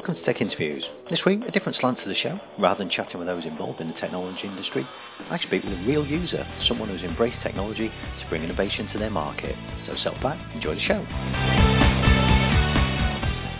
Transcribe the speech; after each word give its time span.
Welcome 0.00 0.14
to 0.14 0.24
Tech 0.24 0.40
Interviews. 0.40 0.82
This 1.10 1.20
week, 1.26 1.40
a 1.46 1.50
different 1.50 1.76
slant 1.78 1.98
to 2.02 2.08
the 2.08 2.14
show. 2.14 2.40
Rather 2.58 2.78
than 2.78 2.88
chatting 2.88 3.18
with 3.18 3.28
those 3.28 3.44
involved 3.44 3.82
in 3.82 3.88
the 3.88 4.00
technology 4.00 4.44
industry, 4.44 4.88
I 5.28 5.36
speak 5.36 5.62
with 5.62 5.74
a 5.74 5.84
real 5.86 6.06
user, 6.06 6.46
someone 6.66 6.88
who's 6.88 7.02
embraced 7.02 7.36
technology 7.42 7.88
to 7.88 8.28
bring 8.30 8.42
innovation 8.42 8.88
to 8.94 8.98
their 8.98 9.10
market. 9.10 9.54
So 9.86 9.94
settle 9.96 10.18
back, 10.22 10.40
enjoy 10.54 10.76
the 10.76 10.80
show. 10.80 11.04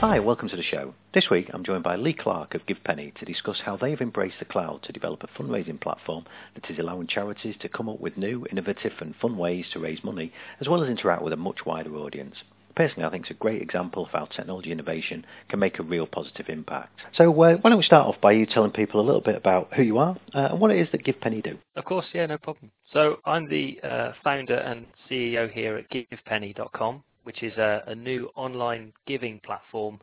Hi, 0.01 0.19
welcome 0.19 0.49
to 0.49 0.57
the 0.57 0.63
show. 0.63 0.95
This 1.13 1.29
week, 1.31 1.51
I'm 1.53 1.63
joined 1.63 1.85
by 1.85 1.97
Lee 1.97 2.15
Clark 2.15 2.55
of 2.55 2.65
GivePenny 2.65 3.15
to 3.19 3.27
discuss 3.27 3.59
how 3.63 3.77
they've 3.77 4.01
embraced 4.01 4.39
the 4.39 4.47
cloud 4.47 4.83
to 4.85 4.93
develop 4.93 5.23
a 5.23 5.27
fundraising 5.39 5.79
platform 5.79 6.25
that 6.55 6.71
is 6.71 6.79
allowing 6.79 7.07
charities 7.07 7.57
to 7.61 7.69
come 7.69 7.91
up 7.91 8.01
with 8.01 8.17
new, 8.17 8.47
innovative 8.51 8.93
and 9.01 9.15
fun 9.21 9.37
ways 9.37 9.67
to 9.75 9.79
raise 9.79 10.03
money, 10.03 10.33
as 10.59 10.69
well 10.69 10.83
as 10.83 10.89
interact 10.89 11.21
with 11.21 11.35
a 11.35 11.37
much 11.37 11.67
wider 11.67 11.95
audience. 11.97 12.37
Personally, 12.81 13.05
I 13.05 13.11
think 13.11 13.25
it's 13.25 13.31
a 13.31 13.35
great 13.35 13.61
example 13.61 14.07
of 14.07 14.11
how 14.11 14.25
technology 14.25 14.73
innovation 14.73 15.27
can 15.51 15.59
make 15.59 15.79
a 15.79 15.83
real 15.83 16.07
positive 16.07 16.49
impact. 16.49 16.99
So 17.15 17.25
uh, 17.29 17.31
why 17.31 17.57
don't 17.69 17.77
we 17.77 17.85
start 17.85 18.07
off 18.07 18.19
by 18.23 18.33
you 18.33 18.47
telling 18.47 18.71
people 18.71 19.03
a 19.03 19.05
little 19.05 19.21
bit 19.21 19.37
about 19.37 19.69
who 19.75 19.83
you 19.83 19.99
are 19.99 20.17
uh, 20.35 20.49
and 20.53 20.59
what 20.59 20.71
it 20.71 20.79
is 20.79 20.89
that 20.93 21.05
GivePenny 21.05 21.45
do? 21.45 21.59
Of 21.77 21.85
course, 21.85 22.07
yeah, 22.15 22.25
no 22.25 22.39
problem. 22.39 22.71
So 22.91 23.19
I'm 23.27 23.51
the 23.51 23.79
uh, 23.83 24.13
founder 24.25 24.55
and 24.55 24.87
CEO 25.11 25.53
here 25.53 25.77
at 25.77 25.91
GivePenny.com, 25.91 27.03
which 27.25 27.43
is 27.43 27.53
a, 27.59 27.83
a 27.87 27.95
new 27.95 28.31
online 28.35 28.95
giving 29.07 29.41
platform 29.41 30.01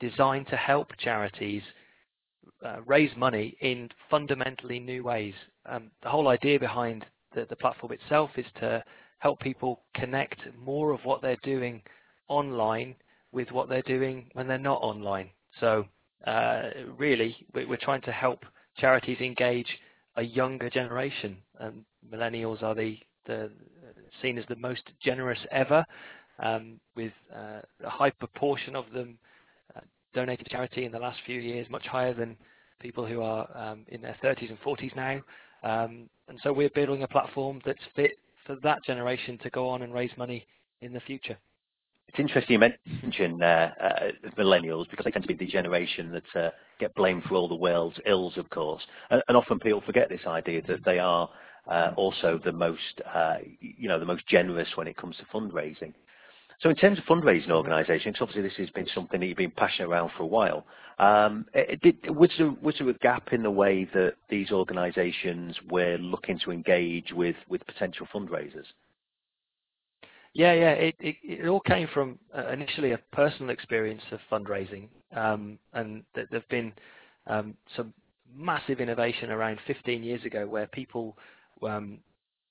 designed 0.00 0.46
to 0.46 0.56
help 0.56 0.96
charities 0.96 1.62
uh, 2.64 2.76
raise 2.86 3.14
money 3.18 3.54
in 3.60 3.90
fundamentally 4.08 4.80
new 4.80 5.04
ways. 5.04 5.34
Um, 5.66 5.90
the 6.02 6.08
whole 6.08 6.28
idea 6.28 6.58
behind 6.58 7.04
the, 7.34 7.46
the 7.50 7.56
platform 7.56 7.92
itself 7.92 8.30
is 8.38 8.46
to 8.60 8.82
help 9.18 9.40
people 9.40 9.82
connect 9.94 10.40
more 10.64 10.92
of 10.92 11.00
what 11.04 11.22
they're 11.22 11.36
doing 11.42 11.82
online 12.28 12.94
with 13.32 13.50
what 13.50 13.68
they're 13.68 13.82
doing 13.82 14.30
when 14.32 14.46
they're 14.46 14.58
not 14.58 14.80
online. 14.82 15.30
So 15.60 15.84
uh, 16.26 16.62
really, 16.96 17.36
we're 17.54 17.76
trying 17.76 18.02
to 18.02 18.12
help 18.12 18.44
charities 18.76 19.18
engage 19.20 19.68
a 20.16 20.22
younger 20.22 20.70
generation. 20.70 21.36
And 21.58 21.84
millennials 22.12 22.62
are 22.62 22.74
the, 22.74 22.98
the 23.26 23.50
seen 24.22 24.38
as 24.38 24.44
the 24.48 24.56
most 24.56 24.82
generous 25.02 25.38
ever, 25.50 25.84
um, 26.40 26.80
with 26.96 27.12
uh, 27.34 27.60
a 27.84 27.90
high 27.90 28.10
proportion 28.10 28.76
of 28.76 28.84
them 28.92 29.18
uh, 29.76 29.80
to 30.14 30.44
charity 30.48 30.84
in 30.84 30.92
the 30.92 30.98
last 30.98 31.18
few 31.26 31.40
years, 31.40 31.66
much 31.70 31.86
higher 31.86 32.14
than 32.14 32.36
people 32.80 33.06
who 33.06 33.20
are 33.22 33.48
um, 33.56 33.84
in 33.88 34.00
their 34.00 34.16
30s 34.22 34.48
and 34.48 34.60
40s 34.60 34.94
now. 34.96 35.20
Um, 35.62 36.08
and 36.28 36.38
so 36.42 36.52
we're 36.52 36.70
building 36.70 37.02
a 37.02 37.08
platform 37.08 37.60
that's 37.64 37.82
fit 37.96 38.18
for 38.48 38.56
that 38.62 38.82
generation 38.82 39.38
to 39.42 39.50
go 39.50 39.68
on 39.68 39.82
and 39.82 39.94
raise 39.94 40.10
money 40.16 40.44
in 40.80 40.92
the 40.92 41.00
future. 41.00 41.36
It's 42.08 42.18
interesting 42.18 42.54
you 42.54 42.70
mention 43.02 43.42
uh, 43.42 43.70
uh, 43.80 44.30
millennials 44.38 44.88
because 44.90 45.04
they 45.04 45.10
tend 45.10 45.24
to 45.24 45.28
be 45.28 45.34
the 45.34 45.46
generation 45.46 46.10
that 46.10 46.42
uh, 46.42 46.50
get 46.80 46.94
blamed 46.94 47.24
for 47.24 47.34
all 47.34 47.48
the 47.48 47.54
world's 47.54 48.00
ills, 48.06 48.38
of 48.38 48.48
course. 48.48 48.82
And, 49.10 49.22
and 49.28 49.36
often 49.36 49.58
people 49.58 49.82
forget 49.84 50.08
this 50.08 50.26
idea 50.26 50.62
that 50.68 50.86
they 50.86 50.98
are 50.98 51.28
uh, 51.70 51.92
also 51.96 52.40
the 52.42 52.52
most, 52.52 53.02
uh, 53.14 53.36
you 53.60 53.88
know, 53.88 53.98
the 53.98 54.06
most 54.06 54.26
generous 54.26 54.68
when 54.74 54.88
it 54.88 54.96
comes 54.96 55.16
to 55.18 55.24
fundraising. 55.24 55.92
So 56.60 56.70
in 56.70 56.76
terms 56.76 56.98
of 56.98 57.04
fundraising 57.04 57.50
organisations, 57.50 58.16
obviously 58.20 58.42
this 58.42 58.56
has 58.56 58.70
been 58.70 58.88
something 58.92 59.20
that 59.20 59.26
you've 59.26 59.36
been 59.36 59.50
passionate 59.52 59.88
around 59.88 60.10
for 60.16 60.24
a 60.24 60.26
while. 60.26 60.66
Um, 60.98 61.46
did, 61.82 61.96
was, 62.08 62.30
there, 62.36 62.52
was 62.60 62.74
there 62.78 62.88
a 62.88 62.94
gap 62.94 63.32
in 63.32 63.44
the 63.44 63.50
way 63.50 63.88
that 63.94 64.14
these 64.28 64.50
organisations 64.50 65.56
were 65.70 65.96
looking 65.98 66.38
to 66.44 66.50
engage 66.50 67.12
with, 67.12 67.36
with 67.48 67.64
potential 67.66 68.08
fundraisers? 68.12 68.64
Yeah, 70.34 70.52
yeah. 70.52 70.72
It, 70.72 70.96
it, 70.98 71.16
it 71.22 71.48
all 71.48 71.60
came 71.60 71.88
from 71.94 72.18
uh, 72.36 72.48
initially 72.48 72.92
a 72.92 72.98
personal 73.12 73.50
experience 73.50 74.02
of 74.10 74.18
fundraising, 74.30 74.88
um, 75.14 75.58
and 75.72 76.02
th- 76.14 76.26
there've 76.30 76.48
been 76.48 76.72
um, 77.28 77.54
some 77.76 77.94
massive 78.34 78.80
innovation 78.80 79.30
around 79.30 79.58
15 79.66 80.02
years 80.02 80.24
ago 80.24 80.46
where 80.46 80.66
people 80.66 81.16
um, 81.62 81.98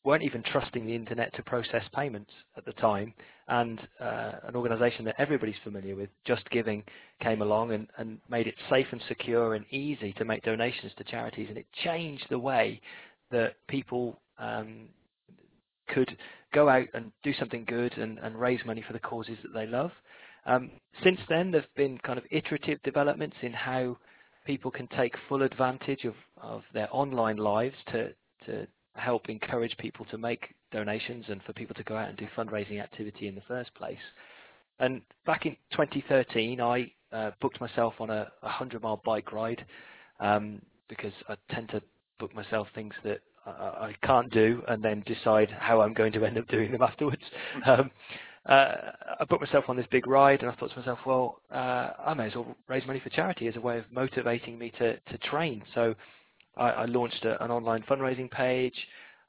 weren't 0.07 0.23
even 0.23 0.41
trusting 0.41 0.85
the 0.85 0.95
internet 0.95 1.33
to 1.35 1.43
process 1.43 1.83
payments 1.93 2.31
at 2.55 2.63
the 2.63 2.71
time, 2.73 3.13
and 3.49 3.81
uh, 3.99 4.31
an 4.47 4.55
organisation 4.55 5.03
that 5.03 5.15
everybody's 5.17 5.57
familiar 5.65 5.97
with, 5.97 6.09
Just 6.23 6.49
Giving, 6.49 6.81
came 7.21 7.41
along 7.41 7.73
and, 7.73 7.87
and 7.97 8.17
made 8.29 8.47
it 8.47 8.55
safe 8.69 8.87
and 8.93 9.01
secure 9.09 9.55
and 9.55 9.65
easy 9.69 10.13
to 10.13 10.23
make 10.23 10.43
donations 10.43 10.93
to 10.97 11.03
charities, 11.03 11.47
and 11.49 11.57
it 11.57 11.65
changed 11.83 12.25
the 12.29 12.39
way 12.39 12.79
that 13.31 13.55
people 13.67 14.17
um, 14.39 14.87
could 15.89 16.17
go 16.53 16.69
out 16.69 16.87
and 16.93 17.11
do 17.21 17.33
something 17.33 17.65
good 17.65 17.91
and, 17.97 18.17
and 18.19 18.39
raise 18.39 18.61
money 18.65 18.83
for 18.87 18.93
the 18.93 18.99
causes 18.99 19.37
that 19.43 19.53
they 19.53 19.67
love. 19.67 19.91
Um, 20.45 20.71
since 21.03 21.19
then, 21.27 21.51
there 21.51 21.59
have 21.59 21.75
been 21.75 21.97
kind 21.97 22.17
of 22.17 22.23
iterative 22.31 22.81
developments 22.83 23.35
in 23.41 23.51
how 23.51 23.97
people 24.45 24.71
can 24.71 24.87
take 24.87 25.15
full 25.27 25.43
advantage 25.43 26.05
of, 26.05 26.13
of 26.41 26.61
their 26.73 26.87
online 26.91 27.35
lives 27.35 27.75
to, 27.91 28.13
to 28.45 28.65
help 28.97 29.29
encourage 29.29 29.77
people 29.77 30.05
to 30.05 30.17
make 30.17 30.53
donations 30.71 31.25
and 31.29 31.41
for 31.43 31.53
people 31.53 31.75
to 31.75 31.83
go 31.83 31.95
out 31.95 32.09
and 32.09 32.17
do 32.17 32.27
fundraising 32.35 32.81
activity 32.81 33.27
in 33.27 33.35
the 33.35 33.41
first 33.47 33.73
place. 33.75 33.97
And 34.79 35.01
back 35.25 35.45
in 35.45 35.55
2013, 35.71 36.61
I 36.61 36.91
uh, 37.11 37.31
booked 37.41 37.59
myself 37.61 37.93
on 37.99 38.09
a 38.09 38.31
100 38.41 38.81
mile 38.81 39.01
bike 39.05 39.31
ride 39.31 39.65
um, 40.19 40.61
because 40.87 41.13
I 41.29 41.35
tend 41.49 41.69
to 41.69 41.81
book 42.19 42.33
myself 42.35 42.67
things 42.75 42.93
that 43.03 43.21
I 43.47 43.95
can't 44.03 44.29
do 44.31 44.61
and 44.67 44.83
then 44.83 45.03
decide 45.05 45.49
how 45.57 45.81
I'm 45.81 45.93
going 45.93 46.11
to 46.13 46.25
end 46.25 46.37
up 46.37 46.47
doing 46.47 46.71
them 46.71 46.81
afterwards. 46.81 47.23
Um, 47.65 47.91
uh, 48.45 48.93
I 49.19 49.25
booked 49.25 49.41
myself 49.41 49.65
on 49.67 49.75
this 49.75 49.85
big 49.91 50.07
ride 50.07 50.41
and 50.41 50.49
I 50.49 50.55
thought 50.55 50.71
to 50.71 50.79
myself, 50.79 50.99
well, 51.05 51.41
uh, 51.51 51.89
I 51.99 52.13
may 52.13 52.27
as 52.27 52.35
well 52.35 52.55
raise 52.69 52.85
money 52.87 53.01
for 53.01 53.09
charity 53.09 53.47
as 53.47 53.57
a 53.57 53.59
way 53.59 53.77
of 53.77 53.83
motivating 53.91 54.57
me 54.57 54.71
to, 54.79 54.97
to 54.97 55.17
train. 55.17 55.63
So 55.75 55.95
I, 56.57 56.69
I 56.69 56.85
launched 56.85 57.25
a, 57.25 57.43
an 57.43 57.51
online 57.51 57.83
fundraising 57.83 58.29
page. 58.29 58.75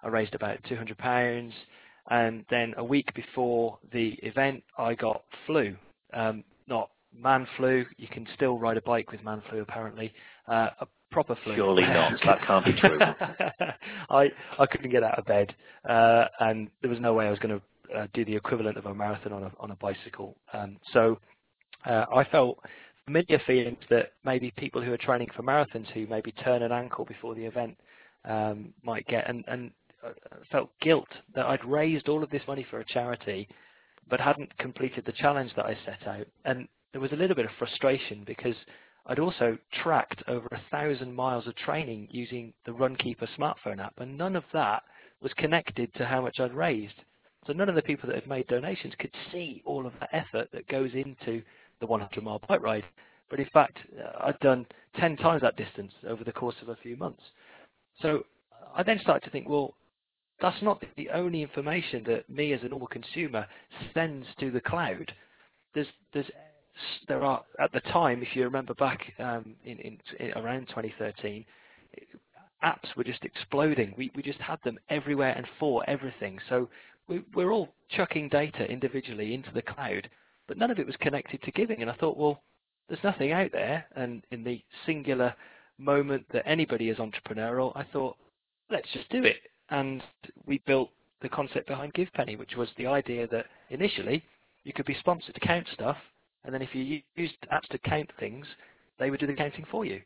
I 0.03 0.09
raised 0.09 0.35
about 0.35 0.63
£200 0.65 1.53
and 2.11 2.45
then 2.51 2.75
a 2.79 2.85
week 2.85 3.13
before 3.15 3.79
the 3.93 4.19
event 4.23 4.63
I 4.79 4.95
got 4.95 5.23
flu. 5.47 5.77
Um, 6.15 6.45
not 6.67 6.91
man 7.15 7.47
flu, 7.57 7.85
you 7.97 8.09
can 8.09 8.27
still 8.35 8.59
ride 8.59 8.77
a 8.77 8.83
bike 8.83 9.11
with 9.11 9.23
man 9.25 9.43
flu 9.49 9.61
apparently, 9.61 10.13
uh, 10.47 10.71
a 10.81 10.87
proper 11.11 11.37
flu. 11.43 11.57
Surely 11.57 11.83
not, 11.83 12.13
that 12.25 12.43
can't 12.43 12.65
be 12.65 12.73
true. 12.75 12.99
I, 14.11 14.31
I 14.59 14.67
couldn't 14.67 14.91
get 14.91 15.03
out 15.03 15.19
of 15.19 15.27
bed 15.27 15.55
uh, 15.89 16.27
and 16.41 16.71
there 16.81 16.91
was 16.91 17.01
no 17.01 17.15
way 17.15 17.27
I 17.27 17.31
was 17.31 17.39
going 17.39 17.61
to 17.61 17.99
uh, 17.99 18.07
do 18.13 18.25
the 18.25 18.37
equivalent 18.37 18.77
of 18.77 18.87
a 18.87 18.95
marathon 18.95 19.33
on 19.33 19.45
a, 19.45 19.53
on 19.59 19.71
a 19.71 19.77
bicycle. 19.77 20.37
Um, 20.53 20.77
so 20.93 21.19
uh, 21.87 22.05
I 22.15 22.25
felt 22.25 22.59
familiar 23.09 23.41
feelings 23.47 23.79
that 23.89 24.13
maybe 24.23 24.53
people 24.59 24.83
who 24.83 24.93
are 24.93 24.99
training 24.99 25.29
for 25.35 25.43
marathons 25.43 25.89
who 25.95 26.07
maybe 26.07 26.31
turn 26.33 26.63
an 26.63 26.73
ankle 26.73 27.07
before 27.07 27.35
the 27.35 27.45
event 27.45 27.75
um, 28.27 28.73
might 28.83 29.07
get, 29.07 29.29
and, 29.29 29.45
and 29.49 29.71
uh, 30.05 30.11
felt 30.53 30.69
guilt 30.83 31.09
that 31.35 31.47
I'd 31.47 31.65
raised 31.65 32.09
all 32.09 32.23
of 32.23 32.31
this 32.31 32.43
money 32.47 32.67
for 32.69 32.81
a 32.81 32.85
charity, 32.85 33.49
but 34.11 34.21
hadn't 34.21 34.57
completed 34.59 35.05
the 35.07 35.13
challenge 35.13 35.53
that 35.57 35.65
I 35.65 35.77
set 35.87 36.07
out. 36.07 36.27
And 36.45 36.69
there 36.93 37.01
was 37.01 37.13
a 37.13 37.17
little 37.17 37.35
bit 37.35 37.47
of 37.47 37.51
frustration 37.59 38.25
because 38.27 38.57
I'd 39.07 39.19
also 39.19 39.57
tracked 39.83 40.23
over 40.29 40.47
a 40.53 40.61
thousand 40.71 41.15
miles 41.15 41.47
of 41.47 41.57
training 41.57 42.09
using 42.11 42.53
the 42.67 42.73
Runkeeper 42.73 43.29
smartphone 43.39 43.81
app, 43.81 43.95
and 43.99 44.19
none 44.19 44.37
of 44.37 44.45
that 44.53 44.83
was 45.23 45.33
connected 45.39 45.93
to 45.95 46.05
how 46.05 46.21
much 46.21 46.41
I'd 46.41 46.53
raised. 46.53 46.95
So 47.47 47.55
none 47.55 47.71
of 47.71 47.75
the 47.75 47.83
people 47.83 48.09
that 48.09 48.17
had 48.17 48.29
made 48.29 48.47
donations 48.49 48.93
could 48.99 49.15
see 49.33 49.63
all 49.65 49.87
of 49.87 49.95
the 50.01 50.15
effort 50.15 50.49
that 50.53 50.69
goes 50.69 50.91
into 50.93 51.43
the 51.81 51.87
100 51.87 52.23
mile 52.23 52.41
bike 52.49 52.63
ride. 52.63 52.85
But 53.31 53.41
in 53.41 53.49
fact, 53.53 53.79
uh, 53.99 54.27
I'd 54.27 54.41
done 54.41 54.67
10 54.99 55.17
times 55.17 55.43
that 55.43 55.57
distance 55.57 55.93
over 56.07 56.25
the 56.25 56.33
course 56.33 56.57
of 56.63 56.69
a 56.69 56.77
few 56.77 56.97
months. 56.97 57.23
So 58.01 58.25
I 58.75 58.83
then 58.83 58.99
started 59.01 59.25
to 59.25 59.31
think, 59.31 59.49
well, 59.49 59.75
that's 60.41 60.63
not 60.63 60.83
the 60.97 61.11
only 61.11 61.43
information 61.43 62.05
that 62.07 62.29
me 62.31 62.53
as 62.53 62.63
a 62.63 62.69
normal 62.69 62.89
consumer 62.89 63.47
sends 63.93 64.27
to 64.39 64.51
the 64.51 64.61
cloud. 64.61 65.13
There's, 65.75 65.89
there's, 66.13 66.31
there 67.09 67.23
are 67.23 67.43
at 67.59 67.73
the 67.73 67.81
time, 67.81 68.23
if 68.23 68.37
you 68.37 68.45
remember 68.45 68.75
back 68.75 69.01
um, 69.19 69.57
in, 69.65 69.79
in, 69.79 69.99
in, 70.21 70.33
around 70.33 70.69
2013, 70.69 71.45
apps 72.65 72.97
were 72.97 73.05
just 73.05 73.25
exploding. 73.25 73.95
We, 73.97 74.11
we 74.15 74.23
just 74.23 74.41
had 74.41 74.59
them 74.65 74.79
everywhere 74.91 75.35
and 75.37 75.47
for 75.59 75.89
everything. 75.89 76.39
So 76.49 76.69
we, 77.09 77.23
we're 77.35 77.51
all 77.51 77.69
chucking 77.91 78.29
data 78.29 78.65
individually 78.71 79.35
into 79.35 79.51
the 79.53 79.63
cloud 79.63 80.09
but 80.49 80.57
none 80.57 80.71
of 80.71 80.79
it 80.79 80.87
was 80.87 80.97
connected 80.97 81.43
to 81.43 81.53
giving. 81.53 81.83
And 81.83 81.91
I 81.91 81.95
thought, 81.95 82.17
well, 82.17 82.43
there's 82.89 83.05
nothing 83.05 83.33
out 83.33 83.53
there. 83.53 83.85
And 83.95 84.25
in 84.33 84.43
the 84.43 84.61
singular 84.87 85.35
moment 85.79 86.27
that 86.33 86.49
anybody 86.49 86.89
is 86.89 86.99
entrepreneurial, 86.99 87.73
I 87.77 87.85
thought, 87.93 88.17
let's 88.71 88.89
just 88.93 89.09
do 89.11 89.23
it. 89.23 89.37
And 89.71 90.03
we 90.47 90.61
built 90.67 90.91
the 91.21 91.29
concept 91.29 91.69
behind 91.69 91.95
GivePenny, 91.95 92.39
which 92.39 92.57
was 92.57 92.69
the 92.77 92.87
idea 92.87 93.27
that 93.29 93.47
initially 93.71 94.25
you 94.65 94.73
could 94.73 94.87
be 94.87 94.97
sponsored 95.01 95.35
to 95.35 95.41
count 95.41 95.67
stuff, 95.73 95.97
and 96.45 96.55
then 96.55 96.63
if 96.63 96.75
you 96.75 97.01
used 97.17 97.35
apps 97.53 97.69
to 97.71 97.79
count 97.79 98.11
things, 98.19 98.47
they 98.99 99.11
would 99.11 99.21
do 99.21 99.27
the 99.27 99.35
counting 99.35 99.67
for 99.71 99.85
you. 99.85 100.01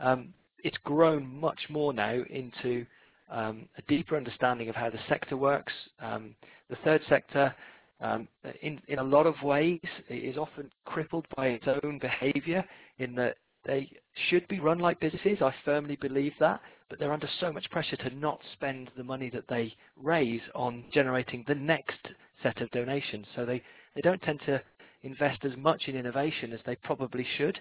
Um, 0.00 0.32
it's 0.62 0.76
grown 0.84 1.26
much 1.26 1.60
more 1.68 1.92
now 1.92 2.22
into 2.30 2.86
um, 3.30 3.68
a 3.78 3.82
deeper 3.82 4.16
understanding 4.16 4.68
of 4.68 4.74
how 4.74 4.90
the 4.90 4.98
sector 5.08 5.36
works. 5.36 5.72
Um, 6.00 6.34
the 6.70 6.76
third 6.84 7.02
sector 7.08 7.54
um, 8.00 8.28
in, 8.62 8.80
in 8.88 8.98
a 8.98 9.04
lot 9.04 9.26
of 9.26 9.34
ways, 9.42 9.80
it 10.08 10.14
is 10.14 10.36
often 10.36 10.70
crippled 10.84 11.26
by 11.36 11.48
its 11.48 11.66
own 11.66 11.98
behavior 11.98 12.64
in 12.98 13.14
that 13.14 13.36
they 13.64 13.90
should 14.28 14.46
be 14.48 14.60
run 14.60 14.78
like 14.78 15.00
businesses. 15.00 15.38
I 15.40 15.54
firmly 15.64 15.96
believe 15.96 16.34
that, 16.40 16.60
but 16.90 16.98
they're 16.98 17.12
under 17.12 17.28
so 17.40 17.52
much 17.52 17.70
pressure 17.70 17.96
to 17.96 18.10
not 18.10 18.40
spend 18.52 18.90
the 18.96 19.04
money 19.04 19.30
that 19.30 19.48
they 19.48 19.74
raise 19.96 20.42
on 20.54 20.84
generating 20.92 21.44
the 21.46 21.54
next 21.54 22.08
set 22.42 22.60
of 22.60 22.70
donations. 22.72 23.26
So 23.34 23.46
they, 23.46 23.62
they 23.94 24.02
don't 24.02 24.20
tend 24.22 24.40
to 24.46 24.60
invest 25.02 25.44
as 25.44 25.56
much 25.56 25.84
in 25.86 25.96
innovation 25.96 26.52
as 26.52 26.60
they 26.66 26.76
probably 26.76 27.26
should. 27.36 27.58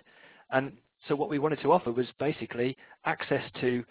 And 0.52 0.74
so 1.08 1.16
what 1.16 1.30
we 1.30 1.40
wanted 1.40 1.62
to 1.62 1.72
offer 1.72 1.92
was 1.92 2.08
basically 2.20 2.78
access 3.06 3.44
to 3.62 3.84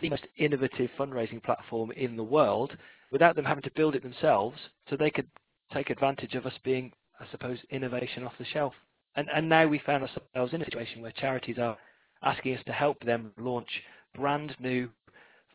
the 0.00 0.10
most 0.10 0.26
innovative 0.36 0.90
fundraising 0.98 1.42
platform 1.42 1.92
in 1.92 2.16
the 2.16 2.22
world 2.22 2.76
without 3.10 3.36
them 3.36 3.44
having 3.44 3.62
to 3.62 3.70
build 3.76 3.94
it 3.94 4.02
themselves 4.02 4.58
so 4.88 4.96
they 4.96 5.10
could 5.10 5.28
take 5.72 5.90
advantage 5.90 6.34
of 6.34 6.46
us 6.46 6.54
being, 6.62 6.92
I 7.20 7.26
suppose, 7.30 7.58
innovation 7.70 8.24
off 8.24 8.32
the 8.38 8.44
shelf. 8.44 8.74
And, 9.16 9.28
and 9.34 9.48
now 9.48 9.66
we 9.66 9.78
found 9.78 10.02
ourselves 10.02 10.52
in 10.52 10.62
a 10.62 10.64
situation 10.64 11.02
where 11.02 11.12
charities 11.12 11.58
are 11.58 11.76
asking 12.22 12.56
us 12.56 12.64
to 12.66 12.72
help 12.72 13.02
them 13.04 13.32
launch 13.38 13.68
brand 14.14 14.54
new 14.58 14.88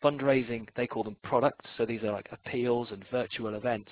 fundraising, 0.02 0.66
they 0.76 0.86
call 0.86 1.04
them 1.04 1.16
products, 1.22 1.66
so 1.76 1.84
these 1.84 2.02
are 2.02 2.12
like 2.12 2.28
appeals 2.32 2.88
and 2.90 3.04
virtual 3.10 3.54
events, 3.54 3.90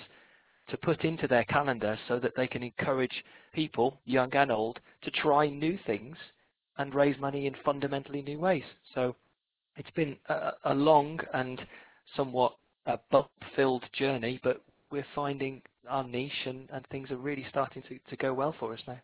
to 0.71 0.77
put 0.77 1.05
into 1.05 1.27
their 1.27 1.45
calendar 1.45 1.99
so 2.09 2.19
that 2.19 2.33
they 2.37 2.47
can 2.47 2.63
encourage 2.63 3.25
people, 3.53 3.99
young 4.05 4.33
and 4.35 4.51
old, 4.51 4.81
to 5.03 5.11
try 5.11 5.49
new 5.49 5.79
things 5.87 6.17
and 6.79 6.95
raise 6.95 7.19
money 7.19 7.47
in 7.47 7.55
fundamentally 7.65 8.23
new 8.23 8.39
ways. 8.39 8.65
So 8.95 9.17
it's 9.77 9.91
been 9.91 10.17
a, 10.29 10.53
a 10.65 10.75
long 10.75 11.21
and 11.35 11.61
somewhat 12.17 12.57
uh, 12.87 12.97
bump-filled 13.11 13.85
journey, 13.93 14.41
but 14.43 14.63
we're 14.91 15.07
finding 15.15 15.61
our 15.89 16.05
niche 16.05 16.47
and, 16.47 16.69
and 16.73 16.87
things 16.89 17.11
are 17.11 17.17
really 17.17 17.47
starting 17.49 17.83
to, 17.83 17.99
to 18.11 18.17
go 18.17 18.33
well 18.33 18.55
for 18.59 18.73
us 18.73 18.81
now. 18.87 18.99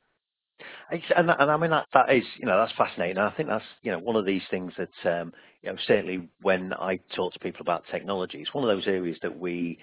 And, 0.90 1.30
and 1.30 1.50
I 1.50 1.56
mean 1.56 1.70
that 1.70 1.86
that 1.94 2.14
is 2.14 2.22
you 2.38 2.46
know 2.46 2.56
that's 2.58 2.76
fascinating. 2.76 3.18
I 3.18 3.30
think 3.32 3.48
that's 3.48 3.64
you 3.82 3.90
know 3.90 3.98
one 3.98 4.16
of 4.16 4.24
these 4.24 4.42
things 4.50 4.72
that 4.78 5.20
um, 5.20 5.32
you 5.62 5.70
know 5.70 5.76
certainly 5.86 6.28
when 6.42 6.72
I 6.74 7.00
talk 7.14 7.32
to 7.32 7.38
people 7.38 7.62
about 7.62 7.84
technology, 7.90 8.38
it's 8.38 8.54
one 8.54 8.68
of 8.68 8.74
those 8.74 8.86
areas 8.86 9.18
that 9.22 9.36
we 9.36 9.78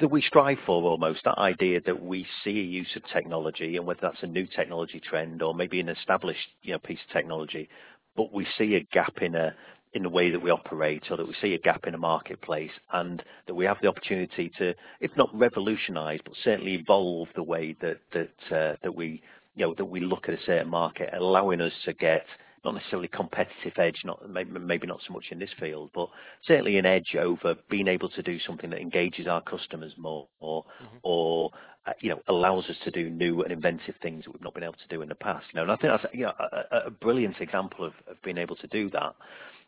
that 0.00 0.10
we 0.10 0.22
strive 0.22 0.58
for 0.66 0.82
almost 0.82 1.20
that 1.24 1.38
idea 1.38 1.80
that 1.86 2.02
we 2.02 2.26
see 2.42 2.58
a 2.58 2.64
use 2.64 2.88
of 2.96 3.02
technology 3.12 3.76
and 3.76 3.86
whether 3.86 4.00
that's 4.02 4.22
a 4.22 4.26
new 4.26 4.46
technology 4.46 5.00
trend 5.00 5.40
or 5.40 5.54
maybe 5.54 5.78
an 5.78 5.88
established 5.88 6.48
you 6.62 6.72
know 6.72 6.78
piece 6.80 6.98
of 7.06 7.12
technology, 7.12 7.68
but 8.16 8.32
we 8.32 8.46
see 8.58 8.74
a 8.74 8.80
gap 8.92 9.22
in 9.22 9.34
a 9.36 9.54
in 9.94 10.02
the 10.02 10.08
way 10.08 10.30
that 10.30 10.40
we 10.40 10.50
operate 10.50 11.04
or 11.10 11.16
that 11.16 11.26
we 11.26 11.34
see 11.40 11.54
a 11.54 11.58
gap 11.58 11.86
in 11.86 11.94
a 11.94 11.98
marketplace 11.98 12.70
and 12.92 13.22
that 13.46 13.54
we 13.54 13.64
have 13.64 13.76
the 13.82 13.88
opportunity 13.88 14.50
to, 14.58 14.74
if 15.00 15.10
not 15.16 15.28
revolutionize, 15.34 16.20
but 16.24 16.34
certainly 16.42 16.74
evolve 16.74 17.28
the 17.34 17.42
way 17.42 17.76
that, 17.80 17.98
that, 18.12 18.56
uh, 18.56 18.76
that 18.82 18.94
we, 18.94 19.22
you 19.54 19.66
know, 19.66 19.74
that 19.76 19.84
we 19.84 20.00
look 20.00 20.28
at 20.28 20.34
a 20.34 20.42
certain 20.46 20.70
market, 20.70 21.10
allowing 21.12 21.60
us 21.60 21.72
to 21.84 21.92
get 21.92 22.24
not 22.64 22.74
necessarily 22.74 23.08
competitive 23.08 23.72
edge, 23.76 24.00
not 24.04 24.28
maybe, 24.30 24.58
maybe 24.58 24.86
not 24.86 25.00
so 25.06 25.12
much 25.12 25.26
in 25.30 25.38
this 25.38 25.50
field, 25.58 25.90
but 25.94 26.08
certainly 26.46 26.78
an 26.78 26.86
edge 26.86 27.16
over 27.18 27.56
being 27.68 27.88
able 27.88 28.08
to 28.10 28.22
do 28.22 28.38
something 28.38 28.70
that 28.70 28.80
engages 28.80 29.26
our 29.26 29.42
customers 29.42 29.92
more, 29.96 30.28
or 30.38 30.62
mm-hmm. 30.62 30.96
or 31.02 31.50
uh, 31.86 31.92
you 32.00 32.10
know 32.10 32.20
allows 32.28 32.64
us 32.66 32.76
to 32.84 32.90
do 32.90 33.10
new 33.10 33.42
and 33.42 33.52
inventive 33.52 33.96
things 34.00 34.24
that 34.24 34.30
we've 34.30 34.42
not 34.42 34.54
been 34.54 34.62
able 34.62 34.74
to 34.74 34.88
do 34.88 35.02
in 35.02 35.08
the 35.08 35.14
past. 35.14 35.44
You 35.52 35.56
know, 35.56 35.62
and 35.62 35.72
I 35.72 35.76
think 35.76 35.92
that's 35.92 36.14
you 36.14 36.24
know, 36.24 36.32
a, 36.70 36.86
a 36.86 36.90
brilliant 36.90 37.40
example 37.40 37.84
of, 37.84 37.94
of 38.06 38.22
being 38.22 38.38
able 38.38 38.56
to 38.56 38.66
do 38.68 38.88
that. 38.90 39.16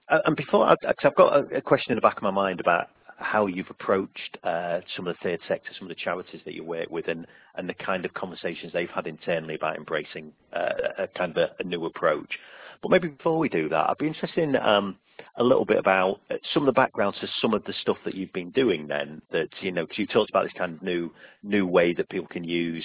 Uh, 0.09 0.19
and 0.27 0.37
before, 0.37 0.67
I, 0.67 0.77
cause 0.77 0.95
I've 1.05 1.17
got 1.17 1.35
a, 1.35 1.57
a, 1.57 1.61
question 1.61 1.93
in 1.93 1.97
the 1.97 2.03
back 2.03 2.17
of 2.17 2.23
my 2.23 2.31
mind 2.31 2.61
about 2.61 2.89
how 3.17 3.47
you've 3.47 3.71
approached 3.71 4.39
uh, 4.45 4.81
some 4.97 5.07
of 5.07 5.17
the 5.17 5.31
third 5.31 5.41
sector, 5.49 5.71
some 5.79 5.87
of 5.87 5.89
the 5.89 6.03
charities 6.03 6.41
that 6.45 6.55
you 6.55 6.65
work 6.65 6.91
with, 6.91 7.09
and, 7.09 7.27
and 7.55 7.69
the 7.69 7.75
kind 7.75 8.05
of 8.05 8.13
conversations 8.13 8.73
they've 8.73 8.91
had 8.91 9.07
internally 9.07 9.55
about 9.55 9.77
embracing 9.77 10.33
uh, 10.53 10.73
a 10.99 11.07
kind 11.09 11.31
of 11.31 11.37
a, 11.39 11.51
a, 11.59 11.65
new 11.65 11.87
approach. 11.87 12.39
But 12.83 12.91
maybe 12.91 13.09
before 13.09 13.39
we 13.39 13.49
do 13.49 13.69
that, 13.71 13.89
I'd 13.89 13.99
be 13.99 14.07
interested 14.07 14.43
in 14.43 14.57
um, 14.57 14.99
a 15.37 15.45
little 15.45 15.65
bit 15.65 15.79
about 15.79 16.21
uh, 16.31 16.35
some 16.53 16.65
of 16.65 16.67
the 16.67 16.73
backgrounds 16.73 17.19
to 17.21 17.29
some 17.41 17.55
of 17.55 17.65
the 17.65 17.75
stuff 17.81 17.97
that 18.05 18.15
you've 18.15 18.33
been 18.33 18.51
doing. 18.51 18.87
Then 18.89 19.23
that 19.33 19.49
you 19.61 19.73
know, 19.73 19.85
because 19.85 19.99
you 19.99 20.07
talked 20.07 20.31
about 20.31 20.45
this 20.45 20.53
kind 20.59 20.75
of 20.75 20.83
new 20.83 21.11
new 21.43 21.67
way 21.67 21.95
that 21.95 22.11
people 22.11 22.29
can 22.29 22.45
use 22.45 22.85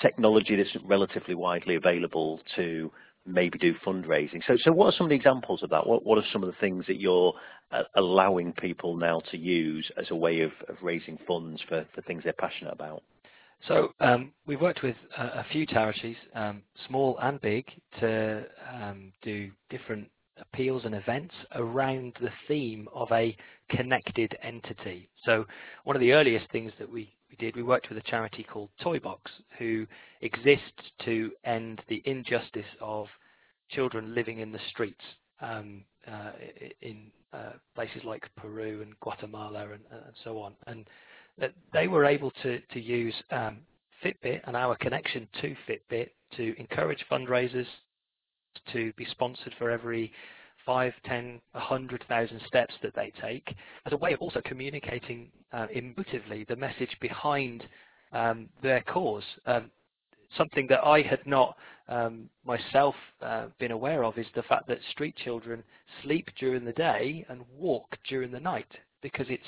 technology 0.00 0.56
that's 0.56 0.74
relatively 0.84 1.34
widely 1.34 1.76
available 1.76 2.40
to 2.56 2.90
maybe 3.26 3.58
do 3.58 3.74
fundraising. 3.86 4.42
So, 4.46 4.56
so 4.62 4.72
what 4.72 4.86
are 4.86 4.96
some 4.96 5.06
of 5.06 5.10
the 5.10 5.16
examples 5.16 5.62
of 5.62 5.70
that? 5.70 5.86
What, 5.86 6.04
what 6.04 6.18
are 6.18 6.24
some 6.32 6.42
of 6.42 6.48
the 6.48 6.56
things 6.60 6.84
that 6.86 7.00
you're 7.00 7.32
uh, 7.70 7.82
allowing 7.96 8.52
people 8.52 8.96
now 8.96 9.20
to 9.30 9.38
use 9.38 9.90
as 9.96 10.06
a 10.10 10.16
way 10.16 10.40
of, 10.40 10.52
of 10.68 10.76
raising 10.82 11.18
funds 11.26 11.60
for, 11.68 11.86
for 11.94 12.02
things 12.02 12.24
they're 12.24 12.32
passionate 12.34 12.72
about? 12.72 13.02
So 13.68 13.94
um, 14.00 14.32
we've 14.46 14.60
worked 14.60 14.82
with 14.82 14.96
a, 15.16 15.22
a 15.22 15.46
few 15.52 15.66
charities, 15.66 16.16
um, 16.34 16.62
small 16.88 17.16
and 17.22 17.40
big, 17.40 17.66
to 18.00 18.44
um, 18.72 19.12
do 19.22 19.50
different 19.70 20.08
appeals 20.40 20.84
and 20.84 20.94
events 20.94 21.34
around 21.54 22.14
the 22.20 22.30
theme 22.48 22.88
of 22.92 23.10
a 23.12 23.36
connected 23.70 24.36
entity. 24.42 25.08
So 25.24 25.44
one 25.84 25.94
of 25.94 26.00
the 26.00 26.12
earliest 26.12 26.50
things 26.50 26.72
that 26.78 26.90
we 26.90 27.14
we 27.32 27.44
did, 27.44 27.56
we 27.56 27.62
worked 27.62 27.88
with 27.88 27.98
a 27.98 28.02
charity 28.02 28.44
called 28.44 28.68
Toybox, 28.84 29.18
who 29.58 29.86
exists 30.20 30.92
to 31.04 31.32
end 31.44 31.80
the 31.88 32.02
injustice 32.04 32.66
of 32.80 33.06
children 33.70 34.14
living 34.14 34.38
in 34.40 34.52
the 34.52 34.58
streets 34.70 35.00
um, 35.40 35.82
uh, 36.06 36.32
in 36.82 37.10
uh, 37.32 37.52
places 37.74 38.02
like 38.04 38.28
Peru 38.36 38.82
and 38.82 38.98
Guatemala 39.00 39.62
and, 39.72 39.80
uh, 39.90 40.06
and 40.06 40.14
so 40.22 40.38
on. 40.38 40.52
And 40.66 40.84
they 41.72 41.88
were 41.88 42.04
able 42.04 42.30
to, 42.42 42.60
to 42.60 42.80
use 42.80 43.14
um, 43.30 43.58
Fitbit 44.04 44.42
and 44.44 44.54
our 44.54 44.76
connection 44.76 45.26
to 45.40 45.56
Fitbit 45.66 46.10
to 46.36 46.54
encourage 46.58 47.04
fundraisers 47.10 47.66
to 48.72 48.92
be 48.98 49.06
sponsored 49.10 49.54
for 49.58 49.70
every 49.70 50.12
five, 50.64 50.92
ten, 51.04 51.40
a 51.54 51.60
hundred 51.60 52.04
thousand 52.08 52.40
steps 52.46 52.74
that 52.82 52.94
they 52.94 53.12
take 53.20 53.54
as 53.86 53.92
a 53.92 53.96
way 53.96 54.12
of 54.12 54.20
also 54.20 54.40
communicating 54.44 55.30
uh, 55.52 55.66
the 55.74 56.56
message 56.56 56.96
behind 57.00 57.66
um, 58.12 58.48
their 58.62 58.82
cause. 58.82 59.24
Um, 59.46 59.70
something 60.36 60.66
that 60.68 60.84
I 60.84 61.02
had 61.02 61.26
not 61.26 61.56
um, 61.88 62.28
myself 62.44 62.94
uh, 63.20 63.46
been 63.58 63.72
aware 63.72 64.04
of 64.04 64.18
is 64.18 64.26
the 64.34 64.42
fact 64.44 64.66
that 64.68 64.78
street 64.90 65.16
children 65.16 65.62
sleep 66.02 66.28
during 66.38 66.64
the 66.64 66.72
day 66.72 67.24
and 67.28 67.42
walk 67.58 67.96
during 68.08 68.30
the 68.30 68.40
night 68.40 68.70
because 69.02 69.26
it's 69.28 69.42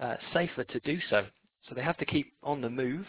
uh, 0.00 0.16
safer 0.32 0.64
to 0.64 0.80
do 0.80 0.98
so. 1.10 1.26
So 1.68 1.74
they 1.74 1.82
have 1.82 1.96
to 1.98 2.04
keep 2.04 2.32
on 2.42 2.60
the 2.60 2.70
move 2.70 3.06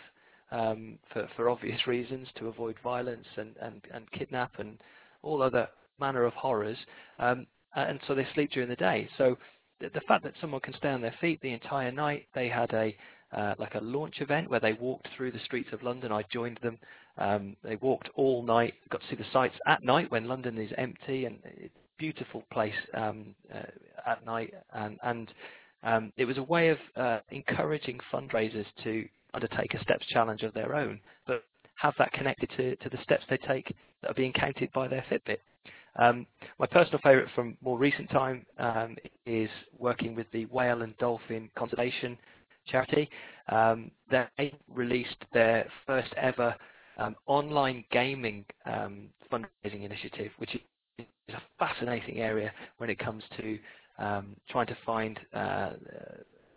um, 0.51 0.97
for, 1.11 1.27
for 1.35 1.49
obvious 1.49 1.79
reasons 1.87 2.27
to 2.37 2.47
avoid 2.47 2.75
violence 2.83 3.27
and, 3.37 3.55
and, 3.61 3.81
and 3.93 4.11
kidnap 4.11 4.59
and 4.59 4.77
all 5.21 5.41
other 5.41 5.67
manner 5.99 6.23
of 6.23 6.33
horrors, 6.33 6.77
um, 7.19 7.45
and 7.75 7.99
so 8.07 8.15
they 8.15 8.27
sleep 8.33 8.51
during 8.51 8.69
the 8.69 8.75
day. 8.75 9.09
So 9.17 9.37
the, 9.79 9.89
the, 9.89 10.01
fact 10.01 10.23
that 10.23 10.33
someone 10.39 10.61
can 10.61 10.73
stay 10.75 10.89
on 10.89 11.01
their 11.01 11.15
feet 11.19 11.41
the 11.41 11.53
entire 11.53 11.91
night, 11.91 12.27
they 12.35 12.47
had 12.47 12.71
a 12.73 12.95
uh, 13.35 13.55
like 13.57 13.75
a 13.75 13.81
launch 13.81 14.21
event 14.21 14.49
where 14.49 14.59
they 14.59 14.73
walked 14.73 15.07
through 15.15 15.31
the 15.31 15.39
streets 15.39 15.69
of 15.73 15.81
London. 15.81 16.11
I 16.11 16.23
joined 16.31 16.59
them. 16.61 16.77
Um, 17.17 17.55
they 17.63 17.77
walked 17.77 18.09
all 18.15 18.43
night, 18.43 18.75
got 18.89 19.01
to 19.01 19.07
see 19.09 19.15
the 19.15 19.25
sights 19.33 19.55
at 19.65 19.83
night 19.83 20.11
when 20.11 20.25
London 20.25 20.57
is 20.57 20.71
empty 20.77 21.25
and 21.25 21.39
beautiful 21.97 22.43
place 22.51 22.73
um, 22.93 23.33
uh, 23.53 23.63
at 24.05 24.25
night. 24.25 24.53
And, 24.73 24.99
and 25.03 25.33
um, 25.83 26.13
it 26.17 26.25
was 26.25 26.37
a 26.37 26.43
way 26.43 26.69
of 26.69 26.77
uh, 26.95 27.19
encouraging 27.31 27.99
fundraisers 28.11 28.65
to 28.83 29.05
undertake 29.33 29.73
a 29.73 29.81
steps 29.81 30.05
challenge 30.07 30.43
of 30.43 30.53
their 30.53 30.75
own, 30.75 30.99
but 31.25 31.43
have 31.75 31.93
that 31.97 32.11
connected 32.13 32.49
to, 32.57 32.75
to 32.77 32.89
the 32.89 33.01
steps 33.03 33.23
they 33.29 33.37
take 33.37 33.73
that 34.01 34.11
are 34.11 34.15
being 34.15 34.33
counted 34.33 34.71
by 34.73 34.87
their 34.87 35.03
Fitbit. 35.09 35.37
Um, 35.95 36.25
my 36.59 36.65
personal 36.65 36.99
favourite 37.03 37.29
from 37.35 37.57
more 37.61 37.77
recent 37.77 38.09
time 38.09 38.45
um, 38.57 38.95
is 39.25 39.49
working 39.77 40.15
with 40.15 40.27
the 40.31 40.45
Whale 40.45 40.81
and 40.81 40.97
Dolphin 40.97 41.49
Conservation 41.55 42.17
Charity. 42.65 43.09
Um, 43.49 43.91
they 44.09 44.53
released 44.67 45.17
their 45.33 45.67
first 45.85 46.13
ever 46.17 46.55
um, 46.97 47.15
online 47.25 47.83
gaming 47.91 48.45
um, 48.65 49.09
fundraising 49.31 49.83
initiative, 49.83 50.31
which 50.37 50.55
is 50.55 51.05
a 51.29 51.41
fascinating 51.59 52.19
area 52.19 52.51
when 52.77 52.89
it 52.89 52.99
comes 52.99 53.23
to 53.37 53.59
um, 53.99 54.35
trying 54.49 54.67
to 54.67 54.77
find 54.85 55.19
uh, 55.33 55.71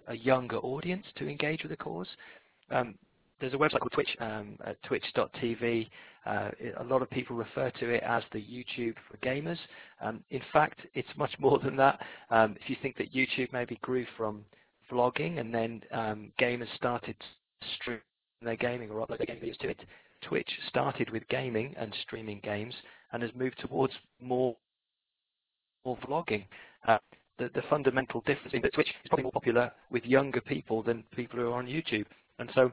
a 0.08 0.16
younger 0.16 0.58
audience 0.58 1.04
to 1.16 1.28
engage 1.28 1.62
with 1.62 1.70
the 1.70 1.76
cause. 1.76 2.08
Um, 2.70 2.94
there's 3.40 3.54
a 3.54 3.56
website 3.56 3.80
called 3.80 3.92
Twitch, 3.92 4.16
um, 4.20 4.58
twitch.tv. 4.84 5.88
Uh, 6.24 6.50
a 6.78 6.84
lot 6.84 7.02
of 7.02 7.10
people 7.10 7.36
refer 7.36 7.70
to 7.70 7.90
it 7.90 8.02
as 8.02 8.22
the 8.32 8.38
YouTube 8.38 8.94
for 9.08 9.16
gamers. 9.18 9.58
Um, 10.00 10.24
in 10.30 10.40
fact, 10.52 10.80
it's 10.94 11.08
much 11.16 11.32
more 11.38 11.58
than 11.58 11.76
that. 11.76 12.00
Um, 12.30 12.56
if 12.60 12.68
you 12.68 12.76
think 12.80 12.96
that 12.96 13.12
YouTube 13.12 13.52
maybe 13.52 13.78
grew 13.82 14.06
from 14.16 14.44
vlogging 14.90 15.38
and 15.40 15.54
then 15.54 15.82
um, 15.92 16.32
gamers 16.40 16.74
started 16.76 17.16
streaming 17.76 18.02
their 18.42 18.56
gaming 18.56 18.90
or 18.90 19.06
upload 19.06 19.18
their 19.18 19.26
game 19.26 19.40
videos 19.42 19.58
to 19.58 19.68
it, 19.68 19.80
Twitch 20.22 20.50
started 20.68 21.10
with 21.10 21.26
gaming 21.28 21.74
and 21.78 21.94
streaming 22.02 22.40
games 22.42 22.74
and 23.12 23.22
has 23.22 23.32
moved 23.34 23.58
towards 23.58 23.92
more, 24.20 24.56
more 25.84 25.96
vlogging. 25.98 26.44
Uh, 26.88 26.98
the, 27.38 27.50
the 27.54 27.62
fundamental 27.68 28.22
difference 28.22 28.54
is 28.54 28.62
that 28.62 28.72
Twitch 28.72 28.88
is 28.88 29.08
probably 29.08 29.24
more 29.24 29.32
popular 29.32 29.70
with 29.90 30.04
younger 30.04 30.40
people 30.40 30.82
than 30.82 31.04
people 31.14 31.38
who 31.38 31.50
are 31.50 31.54
on 31.54 31.66
YouTube. 31.66 32.06
And 32.38 32.50
so 32.54 32.72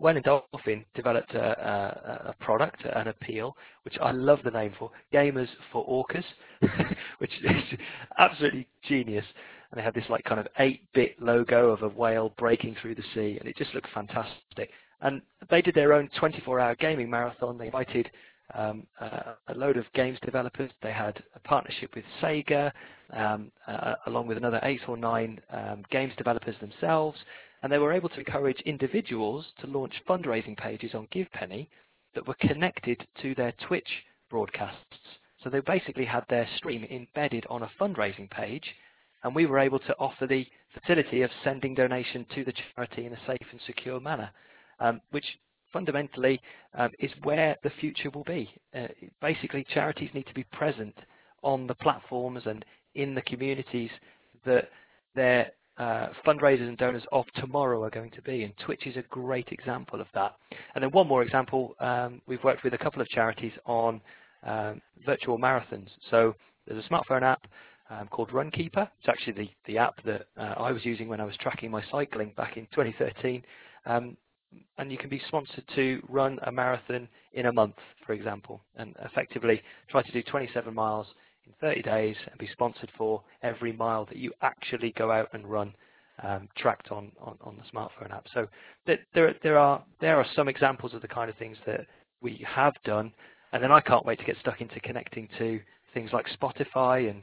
Whale 0.00 0.20
Dolphin 0.22 0.84
developed 0.94 1.34
a, 1.34 1.40
a, 1.40 2.30
a, 2.30 2.34
product, 2.40 2.84
an 2.84 3.08
appeal, 3.08 3.56
which 3.84 3.96
I 4.00 4.12
love 4.12 4.40
the 4.42 4.50
name 4.50 4.72
for, 4.78 4.90
Gamers 5.12 5.48
for 5.70 5.86
Orcas, 5.86 6.24
which 7.18 7.30
is 7.42 7.78
absolutely 8.18 8.66
genius. 8.82 9.24
And 9.70 9.78
they 9.78 9.84
had 9.84 9.94
this 9.94 10.08
like 10.08 10.24
kind 10.24 10.40
of 10.40 10.48
8-bit 10.58 11.20
logo 11.20 11.68
of 11.68 11.82
a 11.82 11.88
whale 11.88 12.32
breaking 12.38 12.76
through 12.80 12.94
the 12.94 13.04
sea, 13.14 13.36
and 13.38 13.48
it 13.48 13.56
just 13.56 13.74
looked 13.74 13.88
fantastic. 13.94 14.70
And 15.02 15.20
they 15.50 15.62
did 15.62 15.74
their 15.74 15.92
own 15.92 16.08
24-hour 16.20 16.76
gaming 16.76 17.08
marathon. 17.08 17.58
They 17.58 17.66
invited 17.66 18.10
um, 18.54 18.86
uh, 19.00 19.34
a 19.48 19.54
load 19.54 19.76
of 19.76 19.84
games 19.94 20.18
developers. 20.24 20.70
They 20.82 20.92
had 20.92 21.22
a 21.34 21.40
partnership 21.40 21.94
with 21.94 22.04
Sega, 22.22 22.72
um, 23.12 23.52
uh, 23.66 23.94
along 24.06 24.26
with 24.26 24.38
another 24.38 24.60
eight 24.62 24.80
or 24.88 24.96
nine 24.96 25.40
um, 25.52 25.84
games 25.90 26.12
developers 26.16 26.56
themselves, 26.60 27.18
and 27.62 27.70
they 27.70 27.78
were 27.78 27.92
able 27.92 28.08
to 28.08 28.18
encourage 28.18 28.60
individuals 28.60 29.46
to 29.60 29.66
launch 29.66 29.94
fundraising 30.08 30.56
pages 30.56 30.94
on 30.94 31.08
GivePenny 31.08 31.68
that 32.14 32.26
were 32.26 32.36
connected 32.40 33.06
to 33.22 33.34
their 33.34 33.52
Twitch 33.66 33.88
broadcasts. 34.30 35.18
So 35.42 35.50
they 35.50 35.60
basically 35.60 36.04
had 36.04 36.24
their 36.28 36.48
stream 36.56 36.84
embedded 36.90 37.46
on 37.48 37.62
a 37.62 37.70
fundraising 37.80 38.30
page, 38.30 38.74
and 39.22 39.34
we 39.34 39.46
were 39.46 39.58
able 39.58 39.78
to 39.80 39.96
offer 39.98 40.26
the 40.26 40.46
facility 40.72 41.22
of 41.22 41.30
sending 41.44 41.74
donation 41.74 42.26
to 42.34 42.44
the 42.44 42.52
charity 42.74 43.06
in 43.06 43.12
a 43.12 43.26
safe 43.26 43.46
and 43.50 43.60
secure 43.66 44.00
manner, 44.00 44.30
um, 44.80 45.00
which 45.10 45.24
fundamentally 45.72 46.40
um, 46.74 46.90
is 46.98 47.10
where 47.22 47.56
the 47.62 47.70
future 47.80 48.10
will 48.10 48.24
be. 48.24 48.50
Uh, 48.74 48.88
basically, 49.20 49.64
charities 49.72 50.10
need 50.14 50.26
to 50.26 50.34
be 50.34 50.44
present 50.44 50.96
on 51.42 51.66
the 51.66 51.74
platforms 51.74 52.42
and 52.46 52.64
in 52.94 53.14
the 53.14 53.22
communities 53.22 53.90
that 54.44 54.68
their 55.14 55.50
uh, 55.80 56.08
fundraisers 56.26 56.68
and 56.68 56.76
donors 56.76 57.04
of 57.10 57.24
tomorrow 57.36 57.82
are 57.82 57.90
going 57.90 58.10
to 58.10 58.20
be, 58.20 58.44
and 58.44 58.52
Twitch 58.58 58.86
is 58.86 58.96
a 58.96 59.02
great 59.08 59.48
example 59.50 59.98
of 59.98 60.06
that. 60.12 60.34
And 60.74 60.84
then 60.84 60.90
one 60.90 61.08
more 61.08 61.22
example, 61.22 61.74
um, 61.80 62.20
we've 62.26 62.44
worked 62.44 62.64
with 62.64 62.74
a 62.74 62.78
couple 62.78 63.00
of 63.00 63.08
charities 63.08 63.52
on 63.64 64.00
um, 64.46 64.82
virtual 65.06 65.38
marathons. 65.38 65.88
So 66.10 66.34
there's 66.66 66.84
a 66.84 66.88
smartphone 66.88 67.22
app 67.22 67.46
um, 67.88 68.08
called 68.08 68.28
Runkeeper. 68.30 68.88
It's 69.00 69.08
actually 69.08 69.32
the, 69.32 69.50
the 69.66 69.78
app 69.78 69.94
that 70.04 70.26
uh, 70.36 70.54
I 70.58 70.70
was 70.70 70.84
using 70.84 71.08
when 71.08 71.20
I 71.20 71.24
was 71.24 71.34
tracking 71.40 71.70
my 71.70 71.82
cycling 71.90 72.34
back 72.36 72.58
in 72.58 72.64
2013. 72.74 73.42
Um, 73.86 74.18
and 74.76 74.92
you 74.92 74.98
can 74.98 75.08
be 75.08 75.22
sponsored 75.28 75.64
to 75.76 76.02
run 76.08 76.38
a 76.42 76.52
marathon 76.52 77.08
in 77.32 77.46
a 77.46 77.52
month, 77.52 77.76
for 78.04 78.12
example, 78.12 78.60
and 78.76 78.94
effectively 79.04 79.62
try 79.88 80.02
to 80.02 80.12
do 80.12 80.22
27 80.24 80.74
miles 80.74 81.06
in 81.50 81.68
30 81.68 81.82
days 81.82 82.16
and 82.28 82.38
be 82.38 82.48
sponsored 82.52 82.90
for 82.96 83.22
every 83.42 83.72
mile 83.72 84.04
that 84.06 84.16
you 84.16 84.32
actually 84.42 84.92
go 84.96 85.10
out 85.10 85.28
and 85.32 85.46
run 85.46 85.74
um, 86.22 86.48
tracked 86.56 86.90
on, 86.90 87.10
on, 87.20 87.36
on, 87.40 87.56
the 87.56 87.76
smartphone 87.76 88.12
app. 88.12 88.26
So 88.34 88.46
there, 88.86 89.34
there, 89.42 89.58
are, 89.58 89.82
there 90.00 90.18
are 90.18 90.26
some 90.36 90.48
examples 90.48 90.92
of 90.92 91.00
the 91.00 91.08
kind 91.08 91.30
of 91.30 91.36
things 91.36 91.56
that 91.66 91.86
we 92.20 92.44
have 92.46 92.74
done, 92.84 93.12
and 93.52 93.62
then 93.62 93.72
I 93.72 93.80
can't 93.80 94.04
wait 94.04 94.18
to 94.18 94.24
get 94.24 94.36
stuck 94.40 94.60
into 94.60 94.78
connecting 94.80 95.28
to 95.38 95.60
things 95.94 96.10
like 96.12 96.26
Spotify 96.40 97.10
and 97.10 97.22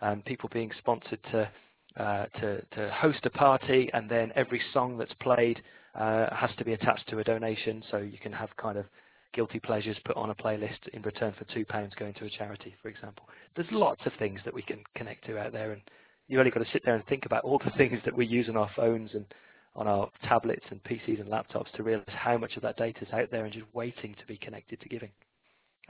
um, 0.00 0.22
people 0.22 0.48
being 0.52 0.70
sponsored 0.78 1.20
to, 1.30 1.50
uh, 1.98 2.26
to, 2.40 2.62
to 2.74 2.90
host 2.90 3.20
a 3.24 3.30
party, 3.30 3.90
and 3.92 4.10
then 4.10 4.32
every 4.34 4.62
song 4.72 4.96
that's 4.96 5.14
played 5.20 5.60
uh, 5.94 6.34
has 6.34 6.50
to 6.56 6.64
be 6.64 6.72
attached 6.72 7.06
to 7.08 7.18
a 7.18 7.24
donation, 7.24 7.82
so 7.90 7.98
you 7.98 8.18
can 8.18 8.32
have 8.32 8.48
kind 8.56 8.78
of 8.78 8.86
guilty 9.34 9.60
pleasures 9.60 9.96
put 10.04 10.16
on 10.16 10.30
a 10.30 10.34
playlist 10.34 10.88
in 10.92 11.02
return 11.02 11.34
for 11.38 11.44
two 11.52 11.64
pounds 11.64 11.94
going 11.98 12.14
to 12.14 12.24
a 12.24 12.30
charity, 12.30 12.74
for 12.82 12.88
example. 12.88 13.28
There's 13.54 13.70
lots 13.70 14.00
of 14.06 14.12
things 14.18 14.40
that 14.44 14.54
we 14.54 14.62
can 14.62 14.82
connect 14.96 15.26
to 15.26 15.38
out 15.38 15.52
there, 15.52 15.72
and 15.72 15.82
you've 16.26 16.38
only 16.38 16.50
got 16.50 16.64
to 16.64 16.72
sit 16.72 16.84
there 16.84 16.94
and 16.94 17.06
think 17.06 17.26
about 17.26 17.44
all 17.44 17.60
the 17.64 17.70
things 17.76 17.98
that 18.04 18.16
we 18.16 18.26
use 18.26 18.48
on 18.48 18.56
our 18.56 18.70
phones 18.74 19.10
and 19.14 19.26
on 19.74 19.86
our 19.86 20.10
tablets 20.24 20.64
and 20.70 20.82
PCs 20.84 21.20
and 21.20 21.30
laptops 21.30 21.70
to 21.76 21.82
realize 21.82 22.04
how 22.08 22.36
much 22.36 22.56
of 22.56 22.62
that 22.62 22.76
data 22.76 23.00
is 23.02 23.12
out 23.12 23.30
there 23.30 23.44
and 23.44 23.52
just 23.52 23.66
waiting 23.74 24.14
to 24.18 24.26
be 24.26 24.36
connected 24.36 24.80
to 24.80 24.88
giving. 24.88 25.10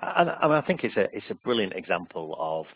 And 0.00 0.30
I, 0.30 0.46
mean, 0.46 0.56
I 0.56 0.60
think 0.60 0.84
it's 0.84 0.96
a 0.96 1.06
it's 1.12 1.26
a 1.30 1.34
brilliant 1.34 1.72
example 1.72 2.36
of 2.38 2.66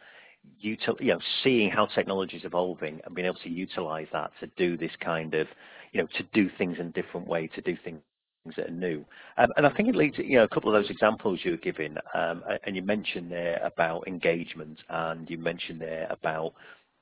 util, 0.64 1.00
you 1.00 1.12
know 1.12 1.20
seeing 1.44 1.70
how 1.70 1.86
technology 1.86 2.36
is 2.36 2.44
evolving 2.44 3.00
and 3.04 3.14
being 3.14 3.26
able 3.26 3.38
to 3.44 3.48
utilize 3.48 4.08
that 4.12 4.32
to 4.40 4.48
do 4.56 4.76
this 4.76 4.90
kind 5.00 5.34
of 5.34 5.46
you 5.92 6.00
know 6.00 6.08
to 6.16 6.24
do 6.32 6.50
things 6.58 6.78
in 6.80 6.86
a 6.86 6.90
different 6.90 7.28
way, 7.28 7.46
to 7.48 7.60
do 7.60 7.76
things 7.84 8.00
that 8.44 8.68
are 8.68 8.70
new. 8.70 9.04
Um, 9.38 9.48
and 9.56 9.66
I 9.66 9.70
think 9.70 9.88
it 9.88 9.96
leads, 9.96 10.18
you 10.18 10.36
know, 10.36 10.44
a 10.44 10.48
couple 10.48 10.74
of 10.74 10.82
those 10.82 10.90
examples 10.90 11.40
you 11.44 11.52
were 11.52 11.56
giving, 11.58 11.96
um, 12.14 12.42
and 12.64 12.74
you 12.74 12.82
mentioned 12.82 13.30
there 13.30 13.60
about 13.64 14.06
engagement, 14.06 14.78
and 14.88 15.28
you 15.30 15.38
mentioned 15.38 15.80
there 15.80 16.06
about 16.10 16.54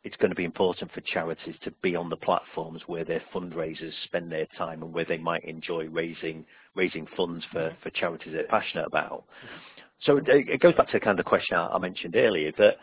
it's 0.02 0.16
going 0.16 0.30
to 0.30 0.36
be 0.36 0.44
important 0.44 0.90
for 0.92 1.02
charities 1.02 1.54
to 1.62 1.70
be 1.82 1.94
on 1.94 2.08
the 2.08 2.16
platforms 2.16 2.80
where 2.86 3.04
their 3.04 3.22
fundraisers 3.34 3.92
spend 4.04 4.32
their 4.32 4.46
time 4.56 4.82
and 4.82 4.94
where 4.94 5.04
they 5.04 5.18
might 5.18 5.44
enjoy 5.44 5.86
raising 5.88 6.44
raising 6.74 7.06
funds 7.16 7.44
for, 7.52 7.60
mm-hmm. 7.60 7.82
for 7.82 7.90
charities 7.90 8.32
they're 8.32 8.44
passionate 8.44 8.86
about. 8.86 9.24
So 10.02 10.18
it 10.26 10.60
goes 10.60 10.74
back 10.74 10.86
to 10.86 10.92
the 10.94 11.00
kind 11.00 11.20
of 11.20 11.26
question 11.26 11.58
I 11.58 11.76
mentioned 11.78 12.16
earlier 12.16 12.52
that 12.56 12.76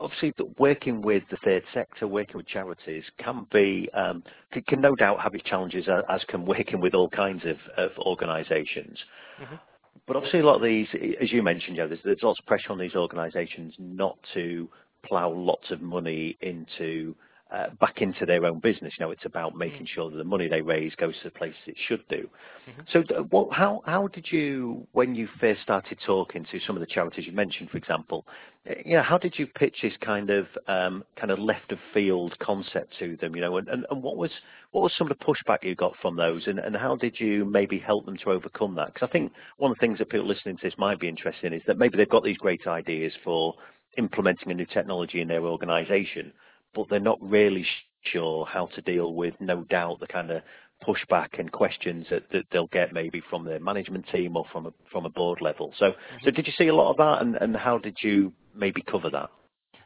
obviously 0.00 0.32
working 0.58 1.02
with 1.02 1.22
the 1.30 1.36
third 1.44 1.62
sector, 1.74 2.06
working 2.06 2.36
with 2.36 2.46
charities 2.46 3.04
can 3.18 3.46
be, 3.52 3.88
um, 3.94 4.22
can, 4.52 4.62
can, 4.62 4.80
no 4.80 4.94
doubt 4.94 5.20
have 5.20 5.34
its 5.34 5.44
challenges 5.44 5.86
as 6.08 6.22
can 6.28 6.44
working 6.46 6.80
with 6.80 6.94
all 6.94 7.08
kinds 7.08 7.44
of, 7.44 7.56
of 7.76 7.90
organisations. 7.98 8.98
Mm 9.40 9.44
-hmm. 9.46 9.58
But 10.06 10.16
obviously 10.16 10.40
a 10.40 10.46
lot 10.46 10.56
of 10.56 10.62
these, 10.62 10.88
as 11.20 11.32
you 11.32 11.42
mentioned, 11.42 11.76
know, 11.76 11.88
there's, 11.88 12.02
there's 12.02 12.22
lots 12.22 12.40
of 12.40 12.46
pressure 12.46 12.72
on 12.72 12.78
these 12.78 12.96
organisations 12.96 13.74
not 13.78 14.16
to 14.34 14.68
plough 15.02 15.30
lots 15.30 15.70
of 15.70 15.80
money 15.80 16.36
into 16.40 17.14
uh, 17.50 17.68
back 17.80 18.02
into 18.02 18.26
their 18.26 18.44
own 18.44 18.58
business. 18.58 18.92
You 18.98 19.06
know, 19.06 19.10
it's 19.10 19.24
about 19.24 19.56
making 19.56 19.84
mm. 19.84 19.88
sure 19.88 20.10
that 20.10 20.16
the 20.16 20.24
money 20.24 20.48
they 20.48 20.60
raise 20.60 20.94
goes 20.94 21.14
to 21.22 21.24
the 21.24 21.30
places 21.30 21.58
it 21.66 21.76
should 21.86 22.06
do. 22.08 22.28
Mm-hmm. 22.68 22.80
So, 22.92 23.22
what, 23.30 23.52
how 23.52 23.80
how 23.86 24.08
did 24.08 24.26
you, 24.30 24.86
when 24.92 25.14
you 25.14 25.28
first 25.40 25.62
started 25.62 25.98
talking 26.04 26.44
to 26.50 26.60
some 26.66 26.76
of 26.76 26.80
the 26.80 26.86
charities 26.86 27.26
you 27.26 27.32
mentioned, 27.32 27.70
for 27.70 27.78
example, 27.78 28.26
eh, 28.66 28.74
you 28.84 28.96
know, 28.96 29.02
how 29.02 29.16
did 29.16 29.38
you 29.38 29.46
pitch 29.46 29.76
this 29.82 29.94
kind 30.02 30.28
of 30.28 30.46
um, 30.66 31.04
kind 31.16 31.30
of 31.30 31.38
left 31.38 31.72
of 31.72 31.78
field 31.94 32.38
concept 32.38 32.94
to 32.98 33.16
them? 33.16 33.34
You 33.34 33.40
know, 33.40 33.56
and, 33.56 33.68
and, 33.68 33.86
and 33.90 34.02
what 34.02 34.18
was 34.18 34.30
what 34.72 34.82
was 34.82 34.92
some 34.98 35.10
of 35.10 35.16
the 35.16 35.24
pushback 35.24 35.62
you 35.62 35.74
got 35.74 35.94
from 36.02 36.16
those, 36.16 36.46
and, 36.48 36.58
and 36.58 36.76
how 36.76 36.96
did 36.96 37.18
you 37.18 37.46
maybe 37.46 37.78
help 37.78 38.04
them 38.04 38.18
to 38.18 38.30
overcome 38.30 38.74
that? 38.74 38.92
Because 38.92 39.08
I 39.08 39.12
think 39.12 39.32
one 39.56 39.70
of 39.70 39.78
the 39.78 39.80
things 39.80 39.98
that 39.98 40.10
people 40.10 40.28
listening 40.28 40.58
to 40.58 40.66
this 40.66 40.74
might 40.76 41.00
be 41.00 41.08
interested 41.08 41.50
in 41.50 41.58
is 41.58 41.64
that 41.66 41.78
maybe 41.78 41.96
they've 41.96 42.08
got 42.08 42.24
these 42.24 42.36
great 42.36 42.66
ideas 42.66 43.14
for 43.24 43.54
implementing 43.96 44.50
a 44.50 44.54
new 44.54 44.66
technology 44.66 45.22
in 45.22 45.28
their 45.28 45.44
organisation 45.44 46.30
but 46.74 46.86
they're 46.88 47.00
not 47.00 47.18
really 47.20 47.66
sure 48.02 48.46
how 48.46 48.66
to 48.66 48.82
deal 48.82 49.14
with, 49.14 49.34
no 49.40 49.64
doubt, 49.64 50.00
the 50.00 50.06
kind 50.06 50.30
of 50.30 50.42
pushback 50.86 51.38
and 51.38 51.50
questions 51.50 52.06
that, 52.10 52.22
that 52.32 52.44
they'll 52.52 52.68
get 52.68 52.92
maybe 52.92 53.22
from 53.28 53.44
their 53.44 53.58
management 53.58 54.06
team 54.12 54.36
or 54.36 54.44
from 54.52 54.66
a, 54.66 54.72
from 54.90 55.06
a 55.06 55.10
board 55.10 55.40
level. 55.40 55.72
So, 55.78 55.86
mm-hmm. 55.86 56.16
so 56.24 56.30
did 56.30 56.46
you 56.46 56.52
see 56.56 56.68
a 56.68 56.74
lot 56.74 56.90
of 56.90 56.96
that, 56.98 57.22
and, 57.22 57.36
and 57.36 57.56
how 57.56 57.78
did 57.78 57.96
you 58.02 58.32
maybe 58.54 58.82
cover 58.82 59.10
that? 59.10 59.30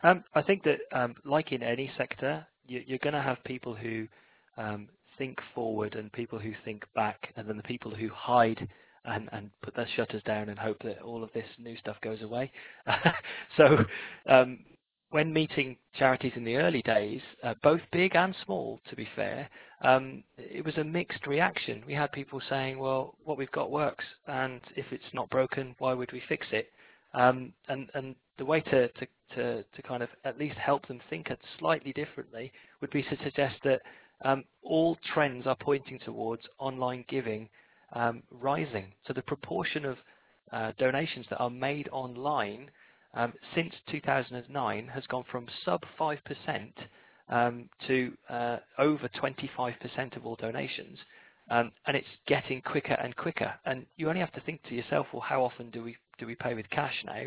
Um, 0.03 0.25
I 0.35 0.43
think 0.43 0.65
that, 0.65 0.81
um, 0.93 1.15
like 1.25 1.53
in 1.53 1.63
any 1.63 1.91
sector, 1.97 2.47
you, 2.67 2.95
are 2.95 2.99
going 2.99 3.15
to 3.15 3.23
have 3.23 3.43
people 3.45 3.75
who 3.75 4.07
um, 4.59 4.89
think 5.17 5.39
forward 5.55 5.95
and 5.95 6.13
people 6.13 6.39
who 6.39 6.53
think 6.65 6.85
back, 6.95 7.33
and 7.37 7.49
then 7.49 7.57
the 7.57 7.63
people 7.63 7.95
who 7.95 8.09
hide 8.09 8.69
and, 9.05 9.29
and 9.33 9.51
put 9.63 9.75
their 9.75 9.89
shutters 9.97 10.23
down 10.25 10.49
and 10.49 10.59
hope 10.59 10.79
that 10.85 11.01
all 11.03 11.25
of 11.25 11.33
this 11.33 11.47
new 11.59 11.77
stuff 11.77 11.97
goes 12.03 12.23
away. 12.23 12.51
so 13.57 13.79
um, 14.29 14.61
when 15.13 15.31
meeting 15.31 15.77
charities 15.93 16.33
in 16.37 16.45
the 16.45 16.57
early 16.57 16.81
days, 16.81 17.21
uh, 17.45 17.53
both 17.63 17.83
big 17.93 18.17
and 18.17 18.35
small, 18.47 18.81
to 18.89 18.97
be 18.97 19.07
fair, 19.15 19.47
um, 19.83 20.25
it 20.39 20.65
was 20.65 20.79
a 20.79 20.85
mixed 20.85 21.27
reaction. 21.27 21.83
We 21.87 21.93
had 21.93 22.11
people 22.13 22.41
saying, 22.49 22.79
well, 22.79 23.15
what 23.23 23.37
we've 23.37 23.53
got 23.53 23.71
works, 23.71 24.05
and 24.27 24.63
if 24.75 24.87
it's 24.91 25.13
not 25.13 25.29
broken, 25.29 25.75
why 25.79 25.93
would 25.93 26.11
we 26.13 26.23
fix 26.31 26.47
it? 26.51 26.71
Um, 27.13 27.53
and, 27.69 27.91
and 27.93 28.15
the 28.39 28.47
way 28.47 28.63
to, 28.63 28.89
to, 28.89 29.07
to, 29.35 29.63
to, 29.63 29.83
kind 29.83 30.03
of 30.03 30.09
at 30.25 30.39
least 30.39 30.57
help 30.57 30.89
them 30.89 30.99
think 31.11 31.31
slightly 31.59 31.93
differently 31.93 32.51
would 32.81 32.91
be 32.91 33.03
to 33.03 33.19
suggest 33.23 33.57
that 33.65 33.83
um, 34.25 34.45
all 34.63 34.97
trends 35.13 35.47
are 35.47 35.57
pointing 35.61 35.99
towards 35.99 36.43
online 36.59 37.05
giving 37.11 37.51
um, 37.93 38.23
rising. 38.31 38.87
So 39.07 39.13
the 39.13 39.21
proportion 39.21 39.85
of 39.85 39.99
uh, 40.53 40.73
donations 40.79 41.27
that 41.29 41.37
are 41.37 41.51
made 41.51 41.91
online 41.93 42.71
um, 43.15 43.33
since 43.55 43.75
2009 43.91 44.89
has 44.89 45.07
gone 45.07 45.25
from 45.31 45.47
sub 45.65 45.83
5% 45.99 46.19
um, 47.29 47.69
to 47.87 48.13
uh, 48.29 48.59
over 48.79 49.09
25% 49.09 50.17
of 50.17 50.27
all 50.27 50.37
donations. 50.37 50.99
Um, 51.51 51.73
and 51.87 51.97
it's 51.97 52.07
getting 52.27 52.63
quicker 52.63 52.95
and 52.95 53.15
quicker. 53.17 53.53
And 53.67 53.85
you 53.97 54.09
only 54.09 54.21
have 54.21 54.33
to 54.33 54.41
think 54.41 54.63
to 54.69 54.75
yourself, 54.75 55.07
well, 55.13 55.21
how 55.21 55.43
often 55.43 55.71
do 55.71 55.83
we 55.83 55.97
do 56.19 56.27
we 56.27 56.37
pay 56.37 56.55
with 56.55 56.71
cash 56.71 56.95
now? 57.05 57.23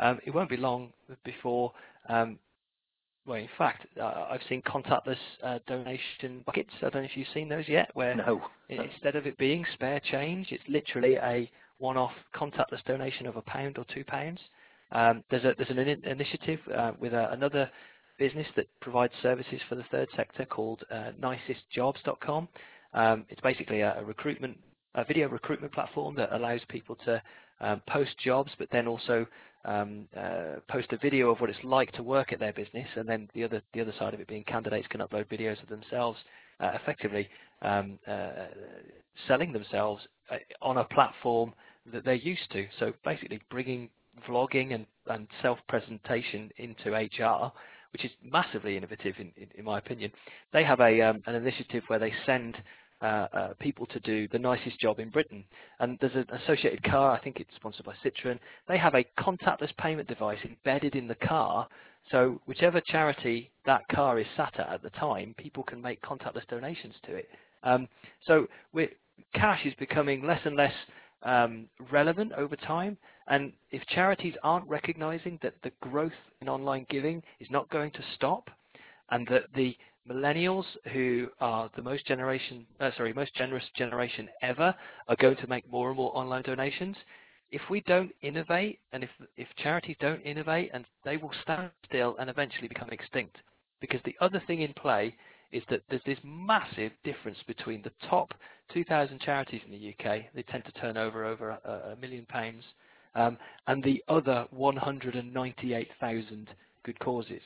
Um, 0.00 0.18
it 0.24 0.30
won't 0.30 0.48
be 0.48 0.56
long 0.56 0.92
before 1.24 1.72
um, 2.08 2.38
well, 3.28 3.36
in 3.36 3.48
fact, 3.58 3.86
uh, 4.00 4.24
I've 4.30 4.40
seen 4.48 4.62
contactless 4.62 5.18
uh, 5.42 5.58
donation 5.66 6.42
buckets. 6.46 6.70
I 6.78 6.88
don't 6.88 7.02
know 7.02 7.08
if 7.08 7.14
you've 7.14 7.28
seen 7.34 7.48
those 7.48 7.68
yet, 7.68 7.90
where 7.92 8.14
no. 8.14 8.40
instead 8.70 9.16
of 9.16 9.26
it 9.26 9.36
being 9.36 9.66
spare 9.74 10.00
change, 10.00 10.48
it's 10.50 10.64
literally 10.66 11.16
a 11.16 11.50
one-off 11.76 12.12
contactless 12.34 12.82
donation 12.86 13.26
of 13.26 13.36
a 13.36 13.42
pound 13.42 13.76
or 13.76 13.84
two 13.92 14.02
pounds. 14.02 14.40
Um, 14.92 15.22
there's, 15.30 15.44
a, 15.44 15.54
there's 15.56 15.70
an 15.70 15.78
in 15.78 16.04
initiative 16.04 16.60
uh, 16.74 16.92
with 16.98 17.12
a, 17.12 17.30
another 17.32 17.70
business 18.18 18.46
that 18.56 18.66
provides 18.80 19.12
services 19.22 19.60
for 19.68 19.74
the 19.74 19.84
third 19.90 20.08
sector 20.16 20.44
called 20.44 20.82
uh, 20.90 21.12
nicestjobs.com. 21.20 22.48
Um, 22.94 23.26
it's 23.28 23.40
basically 23.40 23.80
a, 23.80 23.98
a, 23.98 24.04
recruitment 24.04 24.58
a 24.94 25.04
video 25.04 25.28
recruitment 25.28 25.72
platform 25.72 26.14
that 26.16 26.32
allows 26.32 26.60
people 26.68 26.96
to 27.04 27.22
um, 27.60 27.82
post 27.88 28.10
jobs, 28.24 28.50
but 28.58 28.68
then 28.72 28.86
also 28.86 29.26
um, 29.64 30.08
uh, 30.16 30.56
post 30.68 30.92
a 30.92 30.96
video 30.98 31.30
of 31.30 31.40
what 31.40 31.50
it's 31.50 31.58
like 31.62 31.92
to 31.92 32.02
work 32.02 32.32
at 32.32 32.38
their 32.38 32.52
business, 32.52 32.88
and 32.96 33.08
then 33.08 33.28
the 33.34 33.44
other 33.44 33.62
the 33.74 33.80
other 33.80 33.92
side 33.98 34.14
of 34.14 34.20
it 34.20 34.26
being 34.26 34.44
candidates 34.44 34.86
can 34.88 35.00
upload 35.00 35.26
videos 35.26 35.62
of 35.62 35.68
themselves, 35.68 36.18
uh, 36.60 36.70
effectively 36.74 37.28
um, 37.62 37.98
uh, 38.08 38.30
selling 39.26 39.52
themselves 39.52 40.02
uh, 40.30 40.36
on 40.62 40.78
a 40.78 40.84
platform 40.84 41.52
that 41.92 42.04
they're 42.04 42.14
used 42.14 42.50
to. 42.52 42.66
So 42.78 42.92
basically, 43.04 43.40
bringing 43.50 43.90
vlogging 44.26 44.74
and, 44.74 44.86
and 45.06 45.28
self-presentation 45.42 46.50
into 46.56 46.90
HR, 46.90 47.52
which 47.92 48.04
is 48.04 48.10
massively 48.22 48.76
innovative 48.76 49.14
in, 49.18 49.32
in, 49.36 49.48
in 49.54 49.64
my 49.64 49.78
opinion. 49.78 50.12
They 50.52 50.64
have 50.64 50.80
a 50.80 51.00
um, 51.00 51.22
an 51.26 51.34
initiative 51.34 51.84
where 51.88 51.98
they 51.98 52.12
send 52.26 52.56
uh, 53.00 53.28
uh, 53.32 53.48
people 53.60 53.86
to 53.86 54.00
do 54.00 54.26
the 54.28 54.38
nicest 54.38 54.80
job 54.80 54.98
in 54.98 55.08
Britain. 55.08 55.44
And 55.78 55.98
there's 56.00 56.14
an 56.14 56.26
associated 56.32 56.82
car, 56.82 57.12
I 57.12 57.20
think 57.20 57.38
it's 57.38 57.54
sponsored 57.54 57.86
by 57.86 57.94
Citroen. 58.04 58.40
They 58.66 58.76
have 58.76 58.94
a 58.94 59.06
contactless 59.18 59.76
payment 59.76 60.08
device 60.08 60.38
embedded 60.44 60.96
in 60.96 61.06
the 61.06 61.14
car, 61.14 61.68
so 62.10 62.40
whichever 62.46 62.80
charity 62.80 63.50
that 63.66 63.86
car 63.88 64.18
is 64.18 64.26
sat 64.36 64.58
at 64.58 64.68
at 64.68 64.82
the 64.82 64.90
time, 64.90 65.34
people 65.36 65.62
can 65.62 65.80
make 65.80 66.00
contactless 66.02 66.46
donations 66.48 66.94
to 67.04 67.14
it. 67.14 67.28
Um, 67.62 67.88
so 68.26 68.48
cash 69.34 69.60
is 69.64 69.74
becoming 69.78 70.26
less 70.26 70.40
and 70.44 70.56
less 70.56 70.72
um, 71.22 71.66
relevant 71.90 72.32
over 72.32 72.56
time. 72.56 72.96
And 73.26 73.52
if 73.70 73.84
charities 73.86 74.34
aren't 74.42 74.68
recognizing 74.68 75.38
that 75.42 75.54
the 75.62 75.72
growth 75.80 76.12
in 76.40 76.48
online 76.48 76.86
giving 76.88 77.22
is 77.40 77.48
not 77.50 77.68
going 77.70 77.90
to 77.92 78.04
stop, 78.14 78.50
and 79.10 79.26
that 79.28 79.44
the 79.54 79.76
millennials 80.08 80.64
who 80.92 81.28
are 81.40 81.70
the 81.76 81.82
most 81.82 82.06
generation, 82.06 82.66
uh, 82.80 82.90
sorry, 82.96 83.12
most 83.12 83.34
generous 83.34 83.64
generation 83.76 84.28
ever 84.42 84.74
are 85.08 85.16
going 85.16 85.36
to 85.36 85.46
make 85.46 85.70
more 85.70 85.88
and 85.88 85.96
more 85.96 86.16
online 86.16 86.42
donations. 86.42 86.96
If 87.50 87.62
we 87.70 87.80
don't 87.82 88.12
innovate, 88.22 88.80
and 88.92 89.02
if 89.02 89.10
if 89.36 89.48
charities 89.56 89.96
don't 90.00 90.20
innovate, 90.20 90.70
and 90.72 90.84
they 91.04 91.16
will 91.16 91.32
stand 91.42 91.70
still 91.86 92.16
and 92.18 92.28
eventually 92.28 92.68
become 92.68 92.90
extinct. 92.90 93.36
Because 93.80 94.00
the 94.04 94.16
other 94.20 94.42
thing 94.46 94.62
in 94.62 94.74
play 94.74 95.14
is 95.52 95.62
that 95.70 95.82
there's 95.88 96.02
this 96.04 96.18
massive 96.22 96.92
difference 97.04 97.38
between 97.46 97.82
the 97.82 97.92
top 98.08 98.34
2,000 98.72 99.20
charities 99.20 99.62
in 99.64 99.72
the 99.72 99.88
UK, 99.90 100.24
they 100.34 100.42
tend 100.42 100.64
to 100.64 100.72
turn 100.72 100.96
over 100.96 101.24
over 101.24 101.50
a, 101.50 101.92
a 101.92 101.96
million 101.96 102.26
pounds, 102.26 102.64
um, 103.14 103.38
and 103.66 103.82
the 103.82 104.02
other 104.08 104.46
198,000 104.50 106.48
good 106.84 106.98
causes 107.00 107.40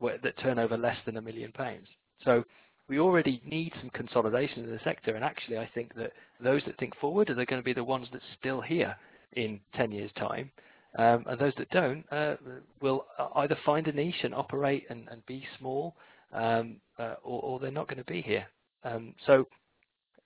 that 0.00 0.38
turn 0.38 0.58
over 0.58 0.78
less 0.78 0.96
than 1.04 1.16
a 1.16 1.22
million 1.22 1.52
pounds. 1.52 1.86
So 2.24 2.44
we 2.88 2.98
already 2.98 3.40
need 3.46 3.72
some 3.80 3.90
consolidation 3.90 4.64
in 4.64 4.70
the 4.70 4.80
sector, 4.82 5.14
and 5.14 5.24
actually 5.24 5.58
I 5.58 5.68
think 5.74 5.94
that 5.94 6.12
those 6.40 6.62
that 6.66 6.78
think 6.78 6.96
forward 6.96 7.30
are 7.30 7.34
going 7.34 7.60
to 7.60 7.62
be 7.62 7.72
the 7.72 7.84
ones 7.84 8.08
that 8.12 8.20
still 8.38 8.60
here 8.60 8.96
in 9.34 9.60
10 9.76 9.92
years' 9.92 10.10
time, 10.16 10.50
um, 10.98 11.24
and 11.28 11.38
those 11.38 11.52
that 11.58 11.70
don't 11.70 12.04
uh, 12.10 12.34
will 12.80 13.06
either 13.36 13.56
find 13.64 13.86
a 13.86 13.92
niche 13.92 14.24
and 14.24 14.34
operate 14.34 14.86
and, 14.90 15.06
and 15.10 15.24
be 15.26 15.44
small, 15.58 15.94
um, 16.32 16.76
uh, 16.98 17.14
or, 17.22 17.42
or, 17.42 17.58
they're 17.58 17.70
not 17.70 17.88
going 17.88 17.98
to 17.98 18.10
be 18.10 18.22
here. 18.22 18.46
Um, 18.84 19.14
so 19.26 19.46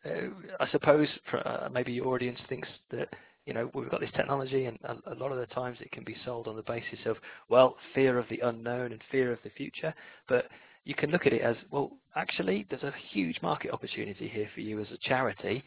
uh, 0.05 0.29
I 0.61 0.69
suppose 0.71 1.09
for, 1.31 1.47
uh, 1.47 1.69
maybe 1.73 1.93
your 1.93 2.09
audience 2.09 2.39
thinks 2.49 2.69
that 2.91 3.09
you 3.47 3.53
know, 3.53 3.71
we've 3.75 3.91
got 3.91 4.01
this 4.01 4.11
technology 4.17 4.65
and 4.67 4.79
a, 4.85 5.13
a, 5.13 5.17
lot 5.17 5.31
of 5.31 5.39
the 5.39 5.47
times 5.47 5.77
it 5.81 5.93
can 5.93 6.05
be 6.05 6.17
sold 6.25 6.49
on 6.49 6.57
the 6.57 6.63
basis 6.63 6.99
of, 7.05 7.17
well, 7.49 7.77
fear 7.95 8.19
of 8.19 8.27
the 8.31 8.41
unknown 8.43 8.93
and 8.93 9.03
fear 9.11 9.33
of 9.33 9.39
the 9.45 9.51
future. 9.51 9.95
But 10.29 10.47
you 10.85 10.95
can 10.95 11.11
look 11.11 11.27
at 11.27 11.33
it 11.33 11.43
as, 11.43 11.57
well, 11.71 11.91
actually, 12.17 12.67
there's 12.71 12.83
a 12.83 12.95
huge 13.13 13.39
market 13.43 13.71
opportunity 13.73 14.29
here 14.29 14.49
for 14.55 14.61
you 14.61 14.81
as 14.81 14.91
a 14.91 15.09
charity. 15.09 15.63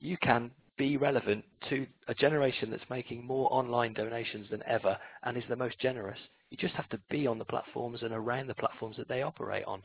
You 0.00 0.16
can 0.22 0.50
be 0.78 0.96
relevant 0.96 1.44
to 1.68 1.86
a 2.06 2.14
generation 2.14 2.70
that's 2.70 2.88
making 2.88 3.26
more 3.26 3.52
online 3.52 3.92
donations 3.92 4.46
than 4.50 4.62
ever 4.66 4.96
and 5.24 5.36
is 5.36 5.44
the 5.48 5.56
most 5.56 5.78
generous. 5.80 6.18
You 6.50 6.56
just 6.56 6.74
have 6.74 6.88
to 6.90 7.00
be 7.10 7.26
on 7.26 7.38
the 7.38 7.44
platforms 7.44 8.02
and 8.02 8.12
around 8.12 8.46
the 8.46 8.54
platforms 8.54 8.96
that 8.96 9.08
they 9.08 9.22
operate 9.22 9.64
on. 9.66 9.82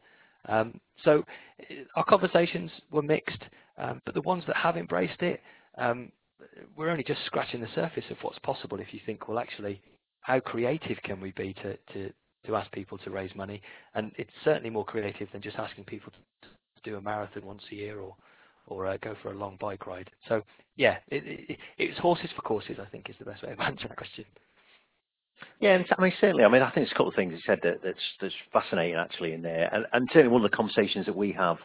Um, 0.48 0.80
so 1.04 1.24
eh, 1.70 1.84
our 1.96 2.04
conversations 2.04 2.72
were 2.92 3.02
mixed, 3.02 3.44
um, 3.78 4.02
but 4.06 4.14
the 4.14 4.22
ones 4.22 4.44
that 4.48 4.56
have 4.56 4.78
embraced 4.78 5.22
it, 5.22 5.42
um, 5.78 6.12
we're 6.76 6.90
only 6.90 7.04
just 7.04 7.26
scratching 7.26 7.62
the 7.62 7.68
surface 7.74 8.04
of 8.10 8.18
what's 8.22 8.40
possible 8.40 8.80
if 8.80 8.94
you 8.94 9.00
think, 9.06 9.28
well, 9.28 9.40
actually, 9.40 9.82
how 10.22 10.40
creative 10.40 10.98
can 11.04 11.20
we 11.22 11.32
be 11.32 11.54
to, 11.54 11.78
to, 11.94 12.12
to 12.46 12.56
ask 12.56 12.72
people 12.72 12.98
to 13.00 13.10
raise 13.10 13.34
money? 13.36 13.62
And 13.96 14.12
it's 14.18 14.32
certainly 14.44 14.70
more 14.70 14.86
creative 14.86 15.30
than 15.32 15.42
just 15.42 15.58
asking 15.58 15.86
people 15.86 16.12
to, 16.12 16.48
to 16.48 16.90
do 16.90 16.98
a 16.98 17.02
marathon 17.02 17.46
once 17.46 17.64
a 17.72 17.76
year 17.76 18.00
or 18.00 18.16
or 18.68 18.88
uh, 18.88 18.98
go 19.02 19.16
for 19.22 19.32
a 19.32 19.36
long 19.36 19.58
bike 19.60 19.86
ride. 19.88 20.10
So 20.28 20.42
yeah, 20.76 20.98
it, 21.10 21.24
it, 21.26 21.58
it's 21.78 22.00
horses 22.00 22.30
for 22.36 22.42
courses. 22.44 22.78
I 22.82 22.86
think 22.86 23.10
is 23.10 23.16
the 23.20 23.26
best 23.26 23.44
way 23.44 23.52
of 23.52 23.60
answering 23.60 23.90
that 23.90 23.98
question. 23.98 24.26
Yeah, 25.60 25.82
I 25.98 26.02
mean 26.02 26.14
certainly. 26.20 26.44
I 26.44 26.50
mean 26.50 26.62
I 26.62 26.66
think 26.68 26.86
there's 26.86 26.92
a 26.92 26.96
couple 26.96 27.10
of 27.10 27.16
things 27.16 27.34
you 27.34 27.40
said 27.46 27.60
that, 27.64 27.82
that's 27.84 28.00
that's 28.22 28.34
fascinating 28.52 28.96
actually 28.96 29.34
in 29.34 29.42
there, 29.42 29.70
and, 29.74 29.86
and 29.94 30.10
certainly 30.12 30.32
one 30.32 30.44
of 30.44 30.50
the 30.50 30.56
conversations 30.56 31.06
that 31.06 31.16
we 31.16 31.32
have 31.34 31.58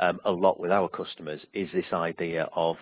um, 0.00 0.20
a 0.24 0.32
lot 0.32 0.58
with 0.58 0.70
our 0.70 0.88
customers 0.88 1.40
is 1.52 1.68
this 1.72 1.92
idea 1.92 2.48
of 2.54 2.76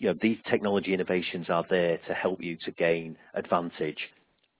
you 0.00 0.08
know, 0.08 0.14
these 0.20 0.38
technology 0.50 0.94
innovations 0.94 1.50
are 1.50 1.64
there 1.68 1.98
to 2.08 2.14
help 2.14 2.42
you 2.42 2.56
to 2.64 2.70
gain 2.72 3.16
advantage. 3.34 3.98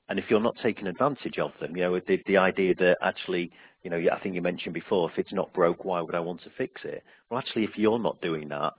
And 0.08 0.18
if 0.18 0.26
you're 0.28 0.40
not 0.40 0.56
taking 0.62 0.86
advantage 0.86 1.38
of 1.38 1.52
them, 1.60 1.76
you 1.76 1.82
know, 1.82 1.98
the, 2.06 2.22
the 2.26 2.36
idea 2.36 2.74
that 2.76 2.98
actually, 3.02 3.50
you 3.82 3.90
know, 3.90 3.96
I 4.12 4.18
think 4.20 4.34
you 4.34 4.42
mentioned 4.42 4.74
before, 4.74 5.10
if 5.10 5.18
it's 5.18 5.32
not 5.32 5.52
broke, 5.54 5.84
why 5.84 6.00
would 6.02 6.14
I 6.14 6.20
want 6.20 6.42
to 6.42 6.50
fix 6.58 6.82
it? 6.84 7.02
Well, 7.28 7.38
actually, 7.38 7.64
if 7.64 7.76
you're 7.76 7.98
not 7.98 8.20
doing 8.20 8.48
that, 8.48 8.74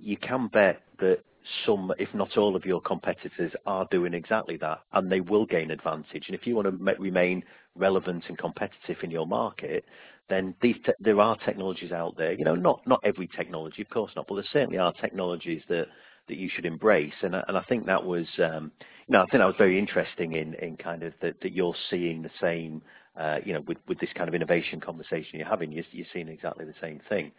you 0.00 0.16
can 0.16 0.48
bet 0.48 0.80
that 0.98 1.18
some, 1.64 1.92
if 1.98 2.12
not 2.14 2.36
all 2.36 2.56
of 2.56 2.64
your 2.64 2.80
competitors 2.80 3.52
are 3.66 3.86
doing 3.90 4.14
exactly 4.14 4.56
that, 4.58 4.80
and 4.92 5.10
they 5.10 5.20
will 5.20 5.46
gain 5.46 5.70
advantage. 5.70 6.24
And 6.26 6.34
if 6.34 6.46
you 6.46 6.54
want 6.54 6.68
to 6.68 6.94
remain 6.98 7.42
relevant 7.76 8.24
and 8.28 8.38
competitive 8.38 8.96
in 9.02 9.10
your 9.10 9.26
market, 9.26 9.84
then 10.28 10.54
these 10.62 10.76
there 11.00 11.20
are 11.20 11.36
technologies 11.36 11.92
out 11.92 12.16
there. 12.16 12.32
You 12.32 12.44
know, 12.44 12.54
not 12.54 12.86
not 12.86 13.00
every 13.04 13.28
technology, 13.28 13.82
of 13.82 13.90
course 13.90 14.12
not, 14.16 14.26
but 14.28 14.36
there 14.36 14.44
certainly 14.52 14.78
are 14.78 14.92
technologies 14.92 15.62
that 15.68 15.86
that 16.28 16.36
you 16.36 16.48
should 16.48 16.66
embrace. 16.66 17.14
And 17.22 17.34
and 17.34 17.56
I 17.58 17.62
think 17.68 17.86
that 17.86 18.04
was, 18.04 18.26
um, 18.38 18.70
you 19.06 19.12
know, 19.12 19.20
I 19.22 19.26
think 19.26 19.40
that 19.40 19.46
was 19.46 19.56
very 19.58 19.78
interesting 19.78 20.34
in 20.34 20.54
in 20.54 20.76
kind 20.76 21.02
of 21.02 21.12
that 21.22 21.40
that 21.42 21.52
you're 21.52 21.76
seeing 21.90 22.22
the 22.22 22.30
same. 22.40 22.82
Uh, 23.16 23.38
you 23.44 23.52
know, 23.52 23.60
with, 23.66 23.76
with 23.88 23.98
this 23.98 24.08
kind 24.14 24.28
of 24.28 24.34
innovation 24.36 24.80
conversation 24.80 25.38
you're 25.38 25.46
having, 25.46 25.72
you're, 25.72 25.84
you're 25.90 26.06
seeing 26.12 26.28
exactly 26.28 26.64
the 26.64 26.72
same 26.80 27.00
thing. 27.08 27.32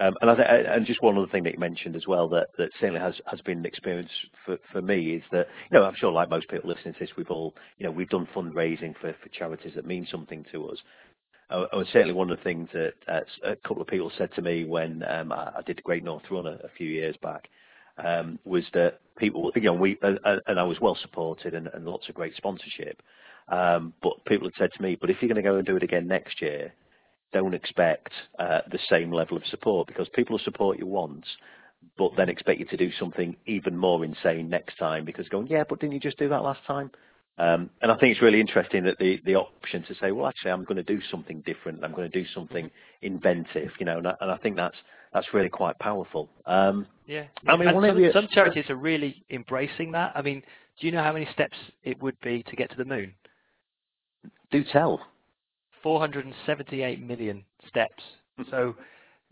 Um, 0.00 0.14
and, 0.20 0.36
th- 0.36 0.66
and 0.68 0.86
just 0.86 1.02
one 1.02 1.18
other 1.18 1.26
thing 1.26 1.42
that 1.44 1.54
you 1.54 1.58
mentioned 1.58 1.96
as 1.96 2.06
well 2.06 2.28
that, 2.28 2.48
that 2.56 2.70
certainly 2.78 3.00
has, 3.00 3.14
has 3.26 3.40
been 3.40 3.58
an 3.58 3.66
experience 3.66 4.10
for, 4.46 4.56
for 4.72 4.80
me 4.80 5.14
is 5.14 5.22
that, 5.32 5.48
you 5.70 5.78
know, 5.78 5.84
I'm 5.84 5.96
sure 5.96 6.12
like 6.12 6.30
most 6.30 6.48
people 6.48 6.70
listening 6.70 6.94
to 6.94 7.00
this, 7.00 7.10
we've 7.16 7.30
all, 7.30 7.54
you 7.78 7.86
know, 7.86 7.90
we've 7.90 8.08
done 8.08 8.28
fundraising 8.34 8.94
for, 9.00 9.12
for 9.20 9.28
charities 9.30 9.72
that 9.74 9.86
mean 9.86 10.06
something 10.08 10.44
to 10.52 10.68
us. 10.68 10.78
Uh, 11.50 11.64
and 11.72 11.86
certainly 11.92 12.14
one 12.14 12.30
of 12.30 12.36
the 12.36 12.44
things 12.44 12.68
that 12.72 12.92
uh, 13.08 13.20
a 13.42 13.56
couple 13.56 13.82
of 13.82 13.88
people 13.88 14.12
said 14.16 14.32
to 14.34 14.42
me 14.42 14.64
when 14.64 15.02
um, 15.08 15.32
I, 15.32 15.50
I, 15.56 15.62
did 15.66 15.78
the 15.78 15.82
Great 15.82 16.04
North 16.04 16.24
Run 16.30 16.46
a, 16.46 16.58
a 16.64 16.68
few 16.76 16.88
years 16.88 17.16
back 17.22 17.48
um, 18.04 18.38
was 18.44 18.64
that 18.74 19.00
people, 19.16 19.50
you 19.56 19.62
know, 19.62 19.72
we, 19.72 19.98
uh, 20.02 20.36
and 20.46 20.60
I 20.60 20.62
was 20.62 20.80
well 20.80 20.96
supported 21.00 21.54
and, 21.54 21.68
and 21.68 21.84
lots 21.86 22.08
of 22.08 22.14
great 22.14 22.36
sponsorship. 22.36 23.02
Um, 23.48 23.94
but 24.02 24.24
people 24.26 24.46
had 24.46 24.54
said 24.58 24.72
to 24.76 24.82
me, 24.82 24.96
but 25.00 25.10
if 25.10 25.16
you're 25.20 25.28
going 25.28 25.42
to 25.42 25.48
go 25.48 25.56
and 25.56 25.66
do 25.66 25.76
it 25.76 25.82
again 25.82 26.06
next 26.06 26.42
year, 26.42 26.72
don't 27.32 27.54
expect 27.54 28.12
uh, 28.38 28.60
the 28.70 28.78
same 28.88 29.12
level 29.12 29.36
of 29.36 29.44
support 29.46 29.86
because 29.86 30.08
people 30.14 30.34
will 30.34 30.44
support 30.44 30.78
you 30.78 30.86
once, 30.86 31.26
but 31.96 32.12
then 32.16 32.28
expect 32.28 32.60
you 32.60 32.66
to 32.66 32.76
do 32.76 32.90
something 32.98 33.36
even 33.46 33.76
more 33.76 34.04
insane 34.04 34.48
next 34.48 34.76
time 34.78 35.04
because 35.04 35.28
going, 35.28 35.46
yeah, 35.46 35.64
but 35.68 35.80
didn't 35.80 35.92
you 35.94 36.00
just 36.00 36.18
do 36.18 36.28
that 36.28 36.42
last 36.42 36.60
time? 36.66 36.90
Um, 37.38 37.70
and 37.82 37.92
I 37.92 37.96
think 37.96 38.12
it's 38.12 38.22
really 38.22 38.40
interesting 38.40 38.82
that 38.84 38.98
the, 38.98 39.20
the 39.24 39.36
option 39.36 39.84
to 39.84 39.94
say, 40.00 40.10
well, 40.10 40.26
actually, 40.26 40.50
I'm 40.50 40.64
going 40.64 40.76
to 40.76 40.82
do 40.82 41.00
something 41.08 41.40
different. 41.46 41.84
I'm 41.84 41.92
going 41.92 42.10
to 42.10 42.22
do 42.22 42.28
something 42.34 42.68
inventive, 43.02 43.70
you 43.78 43.86
know, 43.86 43.98
and 43.98 44.08
I, 44.08 44.14
and 44.20 44.30
I 44.30 44.36
think 44.38 44.56
that's 44.56 44.76
that's 45.14 45.32
really 45.32 45.48
quite 45.48 45.78
powerful. 45.78 46.28
Um, 46.46 46.86
yeah, 47.06 47.24
I 47.46 47.56
mean, 47.56 47.68
some, 47.68 48.10
some 48.12 48.28
charities 48.32 48.68
are 48.68 48.76
really 48.76 49.24
embracing 49.30 49.92
that. 49.92 50.12
I 50.14 50.22
mean, 50.22 50.42
do 50.80 50.86
you 50.86 50.92
know 50.92 51.02
how 51.02 51.12
many 51.12 51.28
steps 51.32 51.56
it 51.84 52.02
would 52.02 52.18
be 52.20 52.42
to 52.42 52.56
get 52.56 52.70
to 52.70 52.76
the 52.76 52.84
moon? 52.84 53.14
Do 54.50 54.64
tell. 54.72 55.00
478 55.82 57.00
million 57.00 57.44
steps. 57.68 58.02
so 58.50 58.74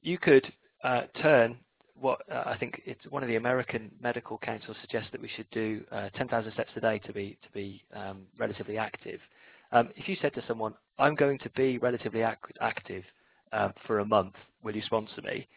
you 0.03 0.19
could 0.19 0.53
uh, 0.85 1.03
turn 1.21 1.57
what 1.99 2.21
uh, 2.31 2.43
I 2.47 2.57
think 2.59 2.83
it's 2.85 3.01
one 3.09 3.23
of 3.23 3.29
the 3.29 3.37
American 3.37 3.91
medical 4.03 4.39
councils 4.39 4.77
suggests 4.81 5.09
that 5.13 5.21
we 5.21 5.31
should 5.35 5.49
do 5.51 5.83
uh, 5.91 6.11
10,000 6.11 6.53
steps 6.53 6.71
a 6.77 6.81
day 6.81 6.99
to 7.07 7.13
be 7.13 7.39
to 7.43 7.51
be 7.53 7.83
um, 7.95 8.23
relatively 8.39 8.77
active. 8.77 9.21
Um, 9.73 9.89
if 9.97 10.09
you 10.09 10.17
said 10.21 10.35
to 10.35 10.45
someone, 10.47 10.75
"I'm 10.99 11.15
going 11.15 11.39
to 11.39 11.51
be 11.51 11.79
relatively 11.79 12.23
ac 12.23 12.37
active 12.61 13.03
um, 13.53 13.73
for 13.87 14.01
a 14.01 14.05
month, 14.05 14.35
will 14.63 14.77
you 14.77 14.83
sponsor 14.83 15.23
me?" 15.23 15.49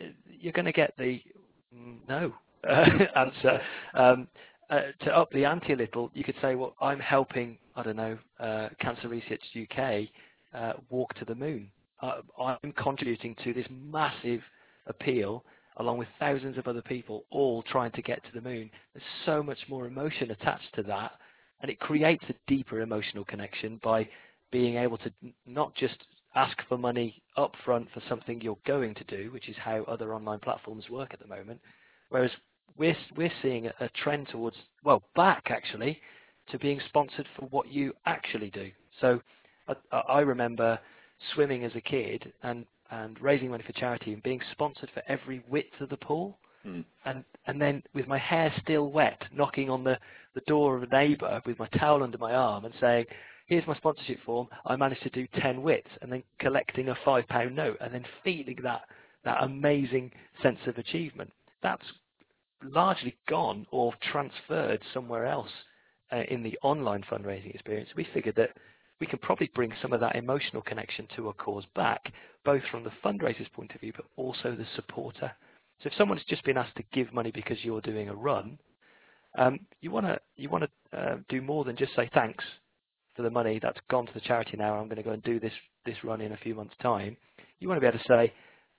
Uh, 0.00 0.06
you're 0.26 0.52
going 0.52 0.64
to 0.64 0.72
get 0.72 0.94
the 0.98 1.20
no 2.08 2.32
answer. 3.16 3.60
Um, 3.94 4.28
uh, 4.70 4.80
to 5.04 5.14
up 5.16 5.30
the 5.32 5.44
ante 5.44 5.74
a 5.74 5.76
little, 5.76 6.10
you 6.14 6.24
could 6.24 6.36
say, 6.40 6.54
"Well, 6.54 6.74
I'm 6.80 6.98
helping 7.00 7.58
I 7.76 7.82
don't 7.82 7.96
know 7.96 8.18
uh, 8.40 8.68
Cancer 8.80 9.08
Research 9.08 9.42
UK 9.54 10.08
uh, 10.54 10.74
walk 10.90 11.14
to 11.14 11.24
the 11.24 11.34
moon. 11.34 11.70
I'm 12.00 12.72
contributing 12.76 13.36
to 13.44 13.54
this 13.54 13.66
massive 13.70 14.40
appeal 14.86 15.44
along 15.78 15.98
with 15.98 16.08
thousands 16.18 16.58
of 16.58 16.66
other 16.66 16.82
people 16.82 17.24
all 17.30 17.62
trying 17.62 17.92
to 17.92 18.02
get 18.02 18.22
to 18.24 18.32
the 18.34 18.40
moon. 18.40 18.70
There's 18.92 19.04
so 19.24 19.42
much 19.42 19.58
more 19.68 19.86
emotion 19.86 20.30
attached 20.30 20.74
to 20.74 20.82
that, 20.84 21.12
and 21.60 21.70
it 21.70 21.80
creates 21.80 22.24
a 22.28 22.34
deeper 22.46 22.80
emotional 22.80 23.24
connection 23.24 23.80
by 23.82 24.08
being 24.50 24.76
able 24.76 24.98
to 24.98 25.12
not 25.46 25.74
just 25.74 25.96
ask 26.34 26.56
for 26.68 26.76
money 26.76 27.22
up 27.36 27.54
front 27.64 27.88
for 27.94 28.02
something 28.08 28.40
you're 28.40 28.58
going 28.66 28.94
to 28.94 29.04
do, 29.04 29.30
which 29.32 29.48
is 29.48 29.56
how 29.58 29.82
other 29.84 30.14
online 30.14 30.40
platforms 30.40 30.90
work 30.90 31.10
at 31.12 31.20
the 31.20 31.26
moment, 31.26 31.60
whereas 32.10 32.30
we're, 32.76 32.96
we're 33.16 33.32
seeing 33.42 33.66
a 33.66 33.88
trend 34.02 34.28
towards, 34.30 34.56
well, 34.84 35.02
back 35.14 35.48
actually, 35.50 36.00
to 36.50 36.58
being 36.58 36.80
sponsored 36.88 37.28
for 37.36 37.46
what 37.46 37.70
you 37.70 37.92
actually 38.06 38.50
do. 38.50 38.70
So 39.00 39.20
I, 39.68 39.96
I 39.96 40.20
remember 40.20 40.78
swimming 41.34 41.64
as 41.64 41.72
a 41.74 41.80
kid 41.80 42.32
and 42.42 42.66
and 42.90 43.18
raising 43.22 43.50
money 43.50 43.64
for 43.66 43.72
charity 43.72 44.12
and 44.12 44.22
being 44.22 44.40
sponsored 44.52 44.90
for 44.92 45.02
every 45.08 45.42
width 45.48 45.80
of 45.80 45.88
the 45.88 45.96
pool. 45.96 46.38
Mm. 46.66 46.84
And 47.06 47.24
and 47.46 47.60
then 47.60 47.82
with 47.94 48.06
my 48.06 48.18
hair 48.18 48.52
still 48.62 48.90
wet, 48.90 49.22
knocking 49.34 49.70
on 49.70 49.82
the, 49.82 49.98
the 50.34 50.42
door 50.46 50.76
of 50.76 50.82
a 50.82 50.86
neighbour 50.86 51.40
with 51.46 51.58
my 51.58 51.68
towel 51.68 52.02
under 52.02 52.18
my 52.18 52.34
arm 52.34 52.64
and 52.64 52.74
saying, 52.80 53.06
here's 53.46 53.66
my 53.66 53.74
sponsorship 53.76 54.18
form, 54.24 54.48
I 54.66 54.76
managed 54.76 55.02
to 55.02 55.10
do 55.10 55.26
10 55.40 55.62
widths, 55.62 55.90
and 56.00 56.12
then 56.12 56.22
collecting 56.38 56.88
a 56.88 56.94
five 57.04 57.26
pound 57.28 57.56
note 57.56 57.78
and 57.80 57.92
then 57.92 58.04
feeling 58.22 58.58
that, 58.62 58.82
that 59.24 59.42
amazing 59.42 60.12
sense 60.42 60.58
of 60.66 60.78
achievement. 60.78 61.32
That's 61.62 61.84
largely 62.62 63.16
gone 63.28 63.66
or 63.70 63.92
transferred 64.12 64.80
somewhere 64.94 65.26
else 65.26 65.50
uh, 66.12 66.22
in 66.28 66.42
the 66.42 66.58
online 66.62 67.02
fundraising 67.10 67.54
experience. 67.54 67.90
We 67.96 68.06
figured 68.14 68.36
that 68.36 68.50
we 69.02 69.06
can 69.08 69.18
probably 69.18 69.50
bring 69.52 69.72
some 69.82 69.92
of 69.92 69.98
that 69.98 70.14
emotional 70.14 70.62
connection 70.62 71.08
to 71.16 71.28
a 71.28 71.32
cause 71.32 71.64
back, 71.74 72.12
both 72.44 72.62
from 72.70 72.84
the 72.84 72.92
fundraiser's 73.04 73.48
point 73.52 73.72
of 73.74 73.80
view, 73.80 73.92
but 73.96 74.04
also 74.14 74.54
the 74.54 74.64
supporter. 74.76 75.32
So 75.82 75.88
if 75.88 75.94
someone's 75.98 76.22
just 76.28 76.44
been 76.44 76.56
asked 76.56 76.76
to 76.76 76.84
give 76.92 77.12
money 77.12 77.32
because 77.34 77.56
you're 77.64 77.80
doing 77.80 78.08
a 78.08 78.14
run, 78.14 78.60
um, 79.36 79.58
you 79.80 79.90
want 79.90 80.06
to 80.06 80.20
you 80.36 80.48
want 80.48 80.66
to 80.92 80.96
uh, 80.96 81.16
do 81.28 81.42
more 81.42 81.64
than 81.64 81.74
just 81.74 81.96
say 81.96 82.08
thanks 82.14 82.44
for 83.16 83.22
the 83.22 83.30
money 83.30 83.58
that's 83.60 83.80
gone 83.90 84.06
to 84.06 84.14
the 84.14 84.20
charity 84.20 84.56
now. 84.56 84.74
I'm 84.74 84.84
going 84.86 84.98
to 84.98 85.02
go 85.02 85.10
and 85.10 85.22
do 85.24 85.40
this 85.40 85.52
this 85.84 85.96
run 86.04 86.20
in 86.20 86.30
a 86.30 86.36
few 86.36 86.54
months' 86.54 86.76
time. 86.80 87.16
You 87.58 87.66
want 87.66 87.78
to 87.78 87.80
be 87.80 87.88
able 87.88 87.98
to 87.98 88.04
say, 88.06 88.32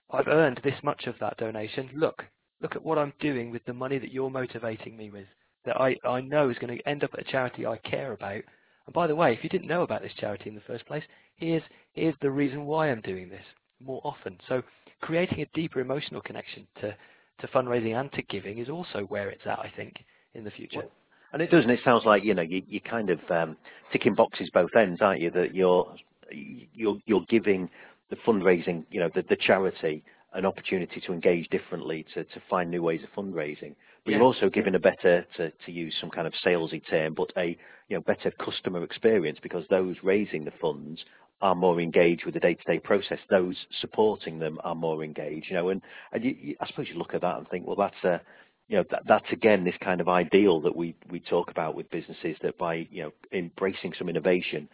I've 0.10 0.30
earned 0.30 0.62
this 0.64 0.82
much 0.84 1.04
of 1.06 1.16
that 1.20 1.36
donation. 1.36 1.90
Look, 1.94 2.24
look 2.62 2.78
at 2.78 2.86
what 2.86 2.98
I'm 2.98 3.12
doing 3.20 3.52
with 3.52 3.66
the 3.66 3.74
money 3.74 4.00
that 4.00 4.14
you're 4.14 4.30
motivating 4.30 4.96
me 4.96 5.10
with. 5.10 5.28
That 5.66 5.82
I, 5.82 5.98
I 6.08 6.22
know 6.22 6.50
is 6.50 6.58
going 6.60 6.78
to 6.78 6.88
end 6.88 7.04
up 7.04 7.10
at 7.14 7.28
a 7.28 7.30
charity 7.30 7.66
I 7.66 7.76
care 7.80 8.14
about 8.14 8.44
and 8.86 8.94
by 8.94 9.08
the 9.08 9.16
way, 9.16 9.34
if 9.34 9.44
you 9.44 9.50
didn't 9.50 9.68
know 9.68 9.84
about 9.84 10.02
this 10.02 10.14
charity 10.18 10.50
in 10.50 10.56
the 10.56 10.62
first 10.62 10.86
place, 10.86 11.04
here's, 11.36 11.64
here's 11.94 12.16
the 12.22 12.32
reason 12.32 12.66
why 12.66 12.90
I'm 12.90 13.02
doing 13.02 13.30
this 13.30 13.46
more 13.80 14.02
often. 14.04 14.38
So 14.48 14.62
creating 15.02 15.42
a 15.42 15.48
deeper 15.54 15.80
emotional 15.80 16.22
connection 16.22 16.68
to, 16.82 16.96
to 17.40 17.48
fundraising 17.48 17.96
and 18.00 18.12
to 18.14 18.22
giving 18.24 18.60
is 18.60 18.70
also 18.70 19.02
where 19.10 19.30
it's 19.30 19.46
at, 19.46 19.60
I 19.60 19.72
think, 19.76 19.96
in 20.34 20.44
the 20.44 20.52
future. 20.52 20.80
Well, 20.80 20.92
and 21.34 21.42
it 21.42 21.50
does, 21.50 21.64
and 21.64 21.72
it 21.72 21.80
sounds 21.84 22.06
like 22.06 22.24
you 22.24 22.36
know 22.36 22.44
you, 22.44 22.62
you're 22.68 22.82
kind 22.82 23.10
of 23.10 23.20
um, 23.32 23.58
ticking 23.92 24.14
boxes 24.14 24.52
both 24.54 24.70
ends, 24.76 25.02
aren't 25.02 25.20
you? 25.20 25.32
That 25.32 25.56
you're 25.56 25.96
you're 26.32 27.00
you're 27.08 27.26
giving 27.28 27.70
the 28.12 28.16
fundraising, 28.18 28.86
you 28.92 29.00
know, 29.00 29.10
the, 29.16 29.24
the 29.28 29.36
charity 29.36 30.04
an 30.34 30.46
opportunity 30.46 31.00
to 31.02 31.14
engage 31.14 31.48
differently, 31.50 32.06
to, 32.14 32.24
to 32.24 32.42
find 32.50 32.70
new 32.70 32.82
ways 32.82 33.02
of 33.04 33.10
fundraising. 33.24 33.76
But 34.04 34.12
yeah. 34.12 34.18
you're 34.18 34.26
also 34.26 34.50
given 34.50 34.76
a 34.76 34.80
better, 34.80 35.26
to, 35.38 35.52
to 35.52 35.72
use 35.72 35.96
some 36.00 36.10
kind 36.10 36.28
of 36.28 36.34
salesy 36.46 36.82
term, 36.90 37.14
but 37.14 37.32
a 37.38 37.58
you 37.90 37.98
know 37.98 38.02
better 38.02 38.32
customer 38.32 38.84
experience 38.84 39.40
because 39.42 39.64
those 39.70 39.96
raising 40.04 40.46
the 40.46 40.54
funds 40.62 41.04
are 41.42 41.56
more 41.56 41.80
engaged 41.82 42.26
with 42.26 42.34
the 42.34 42.40
day-to-day 42.40 42.80
process. 42.80 43.20
Those 43.30 43.58
supporting 43.82 44.40
them 44.40 44.60
are 44.64 44.76
more 44.76 45.04
engaged. 45.04 45.48
You 45.50 45.56
know, 45.58 45.70
and, 45.70 45.82
and 46.12 46.24
you, 46.24 46.36
you, 46.42 46.56
I 46.62 46.68
suppose 46.68 46.88
you 46.90 46.98
look 46.98 47.14
at 47.14 47.22
that 47.22 47.38
and 47.38 47.48
think, 47.50 47.68
well, 47.68 47.76
that's 47.76 48.04
a 48.04 48.22
you 48.70 48.78
know, 48.78 48.84
that, 48.92 49.04
that's 49.08 49.32
again 49.32 49.64
this 49.64 49.76
kind 49.82 50.02
of 50.02 50.08
ideal 50.08 50.62
that 50.62 50.76
we, 50.76 50.96
we 51.10 51.20
talk 51.20 51.52
about 51.52 51.76
with 51.76 51.90
businesses 51.92 52.38
that 52.42 52.58
by, 52.58 52.88
you 52.90 53.04
know, 53.04 53.12
embracing 53.32 53.94
some 53.98 54.10
innovation, 54.10 54.70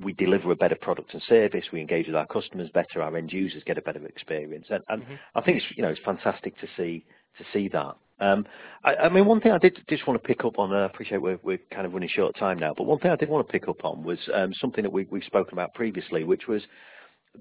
we 0.00 0.12
deliver 0.12 0.50
a 0.50 0.56
better 0.56 0.76
product 0.80 1.12
and 1.12 1.22
service, 1.28 1.66
we 1.72 1.80
engage 1.80 2.06
with 2.06 2.16
our 2.16 2.26
customers 2.26 2.70
better, 2.72 3.02
our 3.02 3.16
end 3.16 3.32
users 3.32 3.62
get 3.64 3.78
a 3.78 3.82
better 3.82 4.04
experience. 4.06 4.66
And, 4.70 4.82
and 4.88 5.02
mm-hmm. 5.02 5.14
I 5.34 5.40
think 5.42 5.58
it's, 5.58 5.66
you 5.76 5.82
know, 5.82 5.90
it's 5.90 6.00
fantastic 6.04 6.58
to 6.60 6.66
see, 6.76 7.04
to 7.38 7.44
see 7.52 7.68
that. 7.68 7.96
Um, 8.20 8.46
I, 8.84 8.94
I, 8.94 9.08
mean, 9.08 9.26
one 9.26 9.40
thing 9.40 9.52
I 9.52 9.58
did 9.58 9.78
just 9.88 10.06
want 10.06 10.22
to 10.22 10.26
pick 10.26 10.44
up 10.44 10.58
on, 10.58 10.72
uh, 10.72 10.78
I 10.78 10.86
appreciate 10.86 11.20
we're, 11.20 11.40
we're 11.42 11.58
kind 11.72 11.86
of 11.86 11.92
running 11.92 12.08
short 12.08 12.34
of 12.34 12.38
time 12.38 12.58
now, 12.58 12.72
but 12.76 12.84
one 12.84 12.98
thing 13.00 13.10
I 13.10 13.16
did 13.16 13.28
want 13.28 13.46
to 13.46 13.52
pick 13.52 13.68
up 13.68 13.84
on 13.84 14.04
was 14.04 14.18
um, 14.32 14.52
something 14.54 14.82
that 14.82 14.92
we, 14.92 15.06
we've 15.10 15.24
spoken 15.24 15.54
about 15.54 15.74
previously, 15.74 16.24
which 16.24 16.46
was 16.46 16.62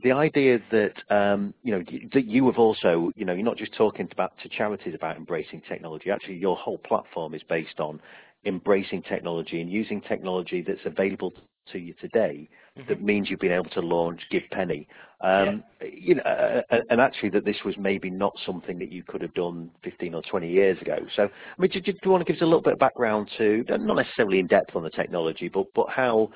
the 0.04 0.12
idea 0.12 0.60
that 0.72 0.94
um, 1.14 1.54
you 1.64 1.72
know 1.72 1.84
that 2.14 2.26
you 2.26 2.46
have 2.46 2.58
also 2.58 3.12
you 3.16 3.26
know 3.26 3.34
you're 3.34 3.44
not 3.44 3.58
just 3.58 3.74
talking 3.74 4.08
about 4.12 4.32
to 4.42 4.48
charities 4.48 4.96
about 4.96 5.18
embracing 5.18 5.62
technology. 5.68 6.10
Actually, 6.10 6.38
your 6.38 6.56
whole 6.56 6.78
platform 6.78 7.34
is 7.34 7.42
based 7.44 7.80
on 7.80 8.00
embracing 8.46 9.02
technology 9.04 9.62
and 9.62 9.70
using 9.70 10.02
technology 10.02 10.64
that's 10.66 10.86
available 10.86 11.34
to 11.72 11.80
you 11.80 11.94
today 12.00 12.48
mm-hmm. 12.78 12.88
that 12.90 13.02
means 13.02 13.30
you've 13.30 13.40
been 13.40 13.52
able 13.52 13.70
to 13.72 13.82
launch 13.82 14.22
Give 14.30 14.44
Penny. 14.52 14.88
Um, 15.22 15.64
yeah. 15.82 15.88
You 15.94 16.16
know, 16.16 16.24
uh, 16.24 16.62
uh, 16.72 16.80
and 16.90 17.00
actually 17.00 17.30
that 17.30 17.46
this 17.46 17.58
was 17.64 17.76
maybe 17.78 18.10
not 18.10 18.34
something 18.46 18.80
that 18.80 18.92
you 18.92 19.04
could 19.04 19.22
have 19.22 19.34
done 19.34 19.70
15 19.84 20.16
or 20.16 20.22
20 20.24 20.50
years 20.50 20.82
ago. 20.82 20.98
So, 21.16 21.24
I 21.24 21.62
mean, 21.62 21.70
do, 21.72 21.80
do 21.80 21.94
you 22.04 22.12
want 22.12 22.26
to 22.26 22.32
give 22.32 22.38
us 22.38 22.42
a 22.42 22.46
little 22.46 22.62
bit 22.62 22.74
of 22.74 22.80
background 22.80 23.30
to, 23.38 23.64
not 23.70 23.96
necessarily 23.96 24.40
in 24.40 24.48
depth 24.48 24.76
on 24.76 24.84
the 24.84 24.90
technology, 24.90 25.48
but 25.48 25.66
but 25.76 25.90
how 25.90 26.32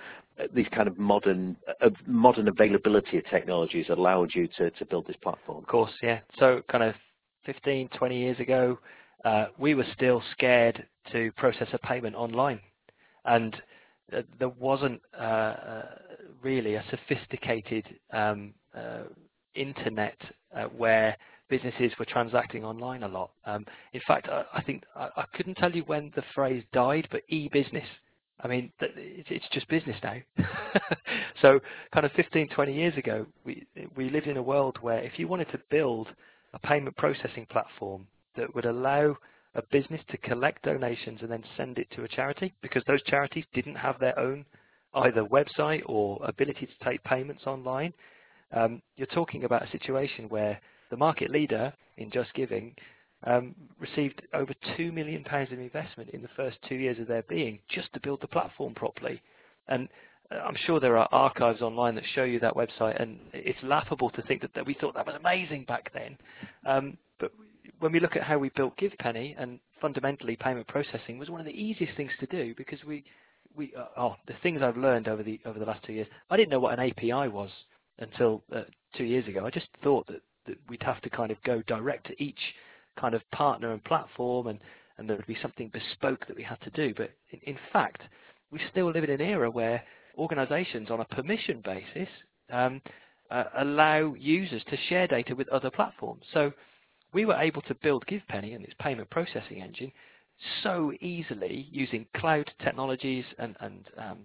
these 0.53 0.67
kind 0.73 0.87
of 0.87 0.97
modern 0.97 1.55
uh, 1.81 1.89
modern 2.05 2.47
availability 2.47 3.17
of 3.17 3.25
technologies 3.29 3.85
allowed 3.89 4.31
you 4.33 4.47
to, 4.57 4.69
to 4.71 4.85
build 4.85 5.07
this 5.07 5.15
platform? 5.21 5.59
Of 5.59 5.67
course, 5.67 5.91
yeah. 6.03 6.19
So 6.37 6.61
kind 6.69 6.83
of 6.83 6.95
15, 7.45 7.89
20 7.89 8.17
years 8.17 8.39
ago, 8.39 8.77
uh, 9.23 9.47
we 9.57 9.75
were 9.75 9.85
still 9.93 10.21
scared 10.31 10.85
to 11.11 11.31
process 11.33 11.67
a 11.73 11.77
payment 11.79 12.15
online. 12.15 12.59
And 13.23 13.55
uh, 13.55 13.59
there 14.09 14.49
wasn't 14.49 15.01
uh, 15.17 15.23
uh, 15.23 15.85
really 16.41 16.75
a 16.75 16.83
sophisticated 16.89 17.85
um, 18.13 18.53
internet 19.55 20.17
where 20.77 21.17
businesses 21.49 21.91
were 21.99 22.05
transacting 22.05 22.63
online 22.63 23.03
a 23.03 23.07
lot. 23.07 23.31
Um, 23.45 23.65
in 23.93 24.01
fact, 24.07 24.27
I, 24.29 24.43
I 24.53 24.61
think 24.63 24.83
I, 24.95 25.09
I, 25.15 25.25
couldn't 25.33 25.55
tell 25.55 25.71
you 25.71 25.83
when 25.83 26.11
the 26.15 26.23
phrase 26.33 26.63
died, 26.73 27.07
but 27.11 27.21
e-business. 27.29 27.87
I 28.41 28.47
mean, 28.47 28.71
it's 28.81 29.47
just 29.51 29.67
business 29.69 29.95
now. 30.03 30.17
so, 31.41 31.59
kind 31.93 32.05
of 32.05 32.11
15, 32.13 32.49
20 32.49 32.73
years 32.73 32.97
ago, 32.97 33.25
we 33.45 33.65
we 33.95 34.09
lived 34.09 34.27
in 34.27 34.37
a 34.37 34.43
world 34.43 34.77
where 34.81 34.99
if 34.99 35.17
you 35.17 35.27
wanted 35.27 35.49
to 35.51 35.59
build 35.69 36.09
a 36.53 36.59
payment 36.59 36.97
processing 36.97 37.45
platform 37.49 38.05
that 38.35 38.53
would 38.53 38.65
allow 38.65 39.15
a 39.55 39.63
business 39.71 40.01
to 40.09 40.17
collect 40.17 40.63
donations 40.63 41.21
and 41.21 41.31
then 41.31 41.43
send 41.57 41.77
it 41.77 41.87
to 41.91 42.03
a 42.03 42.07
charity 42.07 42.53
because 42.61 42.83
those 42.87 43.01
charities 43.03 43.45
didn't 43.53 43.75
have 43.75 43.99
their 43.99 44.17
own 44.19 44.45
either 44.95 45.23
website 45.23 45.81
or 45.85 46.19
ability 46.23 46.65
to 46.65 46.85
take 46.85 47.03
payments 47.03 47.43
online. 47.45 47.93
Um, 48.53 48.81
you're 48.95 49.07
talking 49.07 49.43
about 49.43 49.63
a 49.67 49.71
situation 49.71 50.29
where 50.29 50.59
the 50.89 50.97
market 50.97 51.29
leader 51.29 51.73
in 51.97 52.11
Just 52.11 52.33
Giving 52.33 52.75
um, 53.23 53.55
received 53.79 54.21
over 54.33 54.53
£2 54.77 54.93
million 54.93 55.25
of 55.25 55.59
investment 55.59 56.09
in 56.11 56.21
the 56.21 56.29
first 56.35 56.57
two 56.67 56.75
years 56.75 56.99
of 56.99 57.07
their 57.07 57.23
being 57.23 57.59
just 57.69 57.91
to 57.93 57.99
build 57.99 58.21
the 58.21 58.27
platform 58.27 58.73
properly. 58.73 59.21
And 59.67 59.89
uh, 60.31 60.35
I'm 60.35 60.55
sure 60.65 60.79
there 60.79 60.97
are 60.97 61.09
archives 61.11 61.61
online 61.61 61.95
that 61.95 62.03
show 62.13 62.23
you 62.23 62.39
that 62.39 62.55
website, 62.55 63.01
and 63.01 63.19
it's 63.33 63.61
laughable 63.63 64.09
to 64.11 64.21
think 64.23 64.41
that, 64.41 64.53
that 64.53 64.65
we 64.65 64.73
thought 64.73 64.93
that 64.95 65.05
was 65.05 65.15
amazing 65.15 65.65
back 65.65 65.91
then. 65.93 66.17
Um, 66.65 66.97
but 67.19 67.31
when 67.85 67.91
we 67.91 67.99
look 67.99 68.15
at 68.15 68.23
how 68.23 68.39
we 68.39 68.49
built 68.55 68.75
GivePenny, 68.77 69.35
and 69.37 69.59
fundamentally 69.79 70.35
payment 70.35 70.67
processing 70.67 71.19
was 71.19 71.29
one 71.29 71.39
of 71.39 71.45
the 71.45 71.51
easiest 71.51 71.95
things 71.95 72.09
to 72.19 72.25
do 72.25 72.55
because 72.57 72.83
we, 72.83 73.03
we 73.55 73.71
uh, 73.77 73.85
oh, 73.95 74.15
the 74.25 74.33
things 74.41 74.63
I've 74.63 74.75
learned 74.75 75.07
over 75.07 75.21
the 75.21 75.39
over 75.45 75.59
the 75.59 75.65
last 75.65 75.83
two 75.85 75.93
years, 75.93 76.07
I 76.31 76.35
didn't 76.35 76.49
know 76.49 76.59
what 76.59 76.79
an 76.79 76.89
API 76.89 77.29
was 77.29 77.51
until 77.99 78.41
uh, 78.51 78.61
two 78.97 79.03
years 79.03 79.27
ago. 79.27 79.45
I 79.45 79.51
just 79.51 79.67
thought 79.83 80.07
that, 80.07 80.23
that 80.47 80.57
we'd 80.67 80.81
have 80.81 80.99
to 81.01 81.11
kind 81.11 81.29
of 81.29 81.37
go 81.43 81.61
direct 81.67 82.07
to 82.07 82.23
each 82.23 82.39
kind 82.99 83.13
of 83.13 83.21
partner 83.29 83.71
and 83.71 83.83
platform, 83.83 84.47
and 84.47 84.57
and 84.97 85.07
there 85.07 85.15
would 85.15 85.27
be 85.27 85.37
something 85.39 85.69
bespoke 85.71 86.25
that 86.25 86.35
we 86.35 86.41
had 86.41 86.59
to 86.61 86.71
do. 86.71 86.91
But 86.97 87.11
in, 87.29 87.53
in 87.53 87.57
fact, 87.71 88.01
we 88.49 88.59
still 88.71 88.89
live 88.91 89.03
in 89.03 89.11
an 89.11 89.21
era 89.21 89.51
where 89.51 89.83
organizations 90.17 90.89
on 90.89 91.01
a 91.01 91.05
permission 91.05 91.61
basis 91.63 92.09
um, 92.51 92.81
uh, 93.29 93.43
allow 93.59 94.15
users 94.17 94.63
to 94.71 94.77
share 94.89 95.05
data 95.05 95.35
with 95.35 95.47
other 95.49 95.69
platforms. 95.69 96.23
So 96.33 96.51
we 97.15 97.23
were 97.23 97.41
able 97.41 97.61
to 97.61 97.73
build 97.75 98.05
GivePenny 98.07 98.53
and 98.53 98.65
its 98.65 98.73
payment 98.77 99.09
processing 99.09 99.61
engine 99.61 99.89
so 100.63 100.91
easily 100.99 101.65
using 101.71 102.05
cloud 102.17 102.51
technologies 102.61 103.23
and, 103.39 103.55
and, 103.61 103.85
um, 103.97 104.17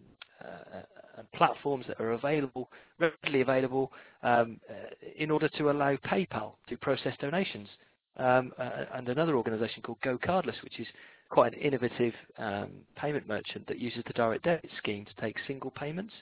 uh, 0.45 0.81
and 1.17 1.31
platforms 1.31 1.85
that 1.87 2.01
are 2.01 2.13
available, 2.13 2.69
readily 2.99 3.43
available, 3.43 3.93
um, 4.25 4.59
uh, 4.69 4.73
in 5.17 5.31
order 5.31 5.49
to 5.51 5.71
allow 5.71 5.95
PayPal 5.99 6.55
to 6.69 6.77
process 6.79 7.15
donations. 7.21 7.69
Um, 8.17 8.51
uh, 8.59 8.87
and 8.95 9.09
another 9.09 9.37
organization 9.37 9.83
called 9.83 10.01
Go 10.03 10.19
Cardless, 10.19 10.61
which 10.65 10.81
is 10.81 10.89
quite 11.29 11.55
an 11.55 11.61
innovative 11.61 12.13
um, 12.39 12.71
payment 12.97 13.29
merchant 13.29 13.69
that 13.69 13.79
uses 13.79 14.03
the 14.09 14.13
direct 14.15 14.43
debit 14.43 14.69
scheme 14.79 15.05
to 15.05 15.23
take 15.23 15.37
single 15.47 15.71
payments. 15.71 16.13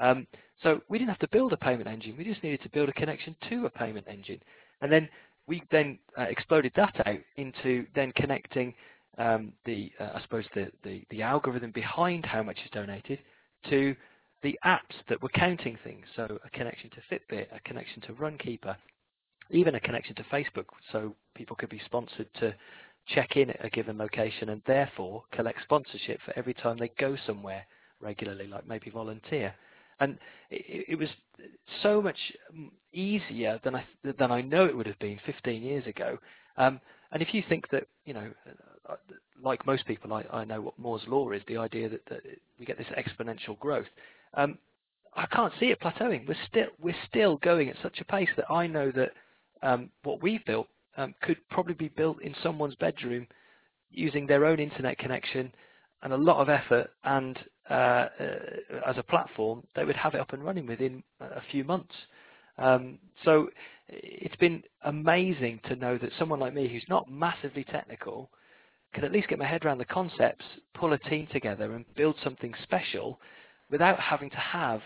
Um, 0.00 0.26
so 0.62 0.80
we 0.88 0.96
didn't 0.96 1.10
have 1.10 1.18
to 1.18 1.28
build 1.28 1.52
a 1.52 1.58
payment 1.58 1.86
engine, 1.86 2.14
we 2.16 2.24
just 2.24 2.42
needed 2.42 2.62
to 2.62 2.70
build 2.70 2.88
a 2.88 2.94
connection 2.94 3.36
to 3.50 3.66
a 3.66 3.70
payment 3.70 4.06
engine. 4.08 4.40
And 4.80 4.92
then 4.92 5.08
we 5.46 5.62
then 5.70 5.98
uh, 6.18 6.22
exploded 6.22 6.72
that 6.76 7.06
out 7.06 7.20
into 7.36 7.86
then 7.94 8.12
connecting 8.12 8.74
um, 9.18 9.52
the, 9.64 9.92
uh, 10.00 10.10
I 10.14 10.22
suppose, 10.22 10.44
the, 10.54 10.70
the, 10.82 11.04
the 11.10 11.22
algorithm 11.22 11.70
behind 11.70 12.26
how 12.26 12.42
much 12.42 12.58
is 12.64 12.70
donated 12.72 13.18
to 13.70 13.94
the 14.42 14.58
apps 14.64 14.94
that 15.08 15.22
were 15.22 15.28
counting 15.30 15.78
things. 15.84 16.04
So 16.16 16.38
a 16.44 16.50
connection 16.50 16.90
to 16.90 17.14
Fitbit, 17.14 17.46
a 17.54 17.60
connection 17.60 18.02
to 18.02 18.12
Runkeeper, 18.12 18.76
even 19.50 19.74
a 19.74 19.80
connection 19.80 20.14
to 20.16 20.22
Facebook, 20.24 20.66
so 20.92 21.14
people 21.34 21.56
could 21.56 21.68
be 21.68 21.80
sponsored 21.84 22.28
to 22.40 22.54
check 23.06 23.36
in 23.36 23.50
at 23.50 23.64
a 23.64 23.70
given 23.70 23.98
location 23.98 24.48
and 24.48 24.62
therefore 24.66 25.22
collect 25.32 25.62
sponsorship 25.62 26.20
for 26.24 26.36
every 26.36 26.54
time 26.54 26.78
they 26.78 26.90
go 26.98 27.16
somewhere 27.26 27.64
regularly, 28.00 28.46
like 28.46 28.66
maybe 28.66 28.90
volunteer. 28.90 29.54
And 30.00 30.18
it, 30.50 30.86
it 30.90 30.98
was 30.98 31.08
so 31.82 32.00
much 32.02 32.18
easier 32.92 33.60
than 33.64 33.74
I 33.74 33.84
than 34.18 34.30
I 34.30 34.40
know 34.40 34.66
it 34.66 34.76
would 34.76 34.86
have 34.86 34.98
been 34.98 35.18
15 35.26 35.62
years 35.62 35.86
ago. 35.86 36.18
Um, 36.56 36.80
and 37.12 37.22
if 37.22 37.32
you 37.32 37.42
think 37.48 37.68
that, 37.70 37.86
you 38.04 38.14
know, 38.14 38.30
uh, 38.88 38.96
like 39.42 39.64
most 39.66 39.86
people, 39.86 40.12
I, 40.12 40.24
I 40.32 40.44
know 40.44 40.60
what 40.60 40.78
Moore's 40.78 41.02
law 41.06 41.30
is, 41.30 41.42
the 41.46 41.56
idea 41.56 41.88
that, 41.88 42.04
that 42.06 42.22
we 42.58 42.66
get 42.66 42.76
this 42.76 42.86
exponential 42.98 43.58
growth. 43.58 43.86
Um, 44.34 44.58
I 45.16 45.26
can't 45.26 45.52
see 45.60 45.66
it 45.66 45.80
plateauing. 45.80 46.26
We're 46.26 46.36
still 46.48 46.66
we're 46.80 46.96
still 47.08 47.36
going 47.36 47.68
at 47.68 47.76
such 47.82 48.00
a 48.00 48.04
pace 48.04 48.28
that 48.36 48.50
I 48.50 48.66
know 48.66 48.90
that 48.92 49.12
um, 49.62 49.90
what 50.02 50.22
we've 50.22 50.44
built 50.44 50.66
um, 50.96 51.14
could 51.22 51.36
probably 51.50 51.74
be 51.74 51.88
built 51.88 52.20
in 52.20 52.34
someone's 52.42 52.74
bedroom 52.74 53.26
using 53.90 54.26
their 54.26 54.44
own 54.44 54.58
internet 54.58 54.98
connection 54.98 55.52
and 56.04 56.12
a 56.12 56.16
lot 56.16 56.40
of 56.40 56.48
effort 56.48 56.90
and 57.02 57.38
uh, 57.70 58.06
as 58.86 58.98
a 58.98 59.02
platform, 59.02 59.62
they 59.74 59.84
would 59.84 59.96
have 59.96 60.14
it 60.14 60.20
up 60.20 60.34
and 60.34 60.44
running 60.44 60.66
within 60.66 61.02
a 61.20 61.40
few 61.50 61.64
months. 61.64 61.94
Um, 62.58 62.98
so 63.24 63.48
it's 63.88 64.36
been 64.36 64.62
amazing 64.84 65.60
to 65.64 65.76
know 65.76 65.98
that 65.98 66.10
someone 66.18 66.38
like 66.38 66.54
me 66.54 66.68
who's 66.68 66.84
not 66.88 67.10
massively 67.10 67.64
technical 67.64 68.30
can 68.92 69.04
at 69.04 69.12
least 69.12 69.28
get 69.28 69.38
my 69.38 69.46
head 69.46 69.64
around 69.64 69.78
the 69.78 69.84
concepts, 69.86 70.44
pull 70.74 70.92
a 70.92 70.98
team 70.98 71.26
together 71.32 71.74
and 71.74 71.84
build 71.96 72.16
something 72.22 72.54
special 72.62 73.18
without 73.70 73.98
having 73.98 74.30
to 74.30 74.36
have 74.36 74.80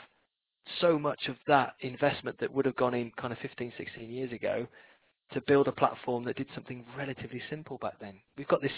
so 0.80 0.98
much 0.98 1.28
of 1.28 1.36
that 1.46 1.74
investment 1.80 2.38
that 2.38 2.52
would 2.52 2.64
have 2.64 2.76
gone 2.76 2.94
in 2.94 3.10
kind 3.20 3.32
of 3.32 3.38
15, 3.40 3.72
16 3.76 4.10
years 4.10 4.32
ago 4.32 4.66
to 5.32 5.40
build 5.42 5.68
a 5.68 5.72
platform 5.72 6.24
that 6.24 6.36
did 6.36 6.46
something 6.54 6.84
relatively 6.96 7.42
simple 7.50 7.76
back 7.78 7.98
then. 8.00 8.14
We've 8.36 8.48
got 8.48 8.62
this 8.62 8.72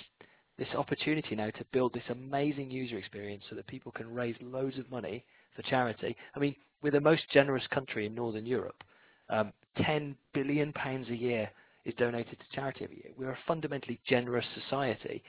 this 0.61 0.69
opportunity 0.77 1.35
now 1.35 1.49
to 1.49 1.65
build 1.73 1.95
this 1.95 2.03
amazing 2.11 2.71
user 2.71 2.99
experience 2.99 3.43
so 3.49 3.57
that 3.57 3.67
people 3.67 3.91
can 3.91 4.13
raise 4.13 4.37
loads 4.43 4.79
of 4.79 4.91
money 4.91 5.25
for 5.57 5.63
charity. 5.63 6.15
I 6.37 6.39
mean, 6.39 6.55
we're 6.83 6.91
the 6.91 7.01
most 7.01 7.23
generous 7.33 7.67
country 7.69 8.05
in 8.05 8.15
Northern 8.15 8.45
Europe. 8.45 8.85
Um, 9.31 9.55
10 9.83 10.15
billion 10.35 10.75
pounds 10.75 11.09
a 11.09 11.17
year 11.17 11.51
is 11.87 11.95
donated 11.95 12.39
to 12.39 12.55
charity 12.55 12.85
every 12.85 12.97
year. 12.97 13.13
We're 13.17 13.31
a 13.31 13.39
fundamentally 13.49 13.99
generous 14.07 14.45
society. 14.55 15.23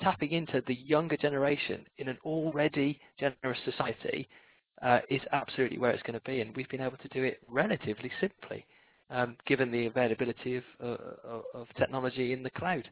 Tapping 0.00 0.30
into 0.30 0.62
the 0.68 0.74
younger 0.74 1.16
generation 1.16 1.84
in 1.98 2.06
an 2.08 2.18
already 2.24 3.00
generous 3.18 3.58
society 3.64 4.28
uh, 4.82 5.00
is 5.10 5.22
absolutely 5.32 5.78
where 5.78 5.90
it's 5.90 6.02
going 6.04 6.18
to 6.18 6.24
be, 6.24 6.42
and 6.42 6.54
we've 6.54 6.68
been 6.68 6.80
able 6.80 6.98
to 6.98 7.08
do 7.08 7.24
it 7.24 7.40
relatively 7.48 8.12
simply 8.20 8.64
um, 9.10 9.36
given 9.46 9.72
the 9.72 9.86
availability 9.86 10.56
of, 10.56 10.64
uh, 10.80 10.96
of 11.54 11.66
technology 11.76 12.32
in 12.32 12.44
the 12.44 12.50
cloud. 12.50 12.88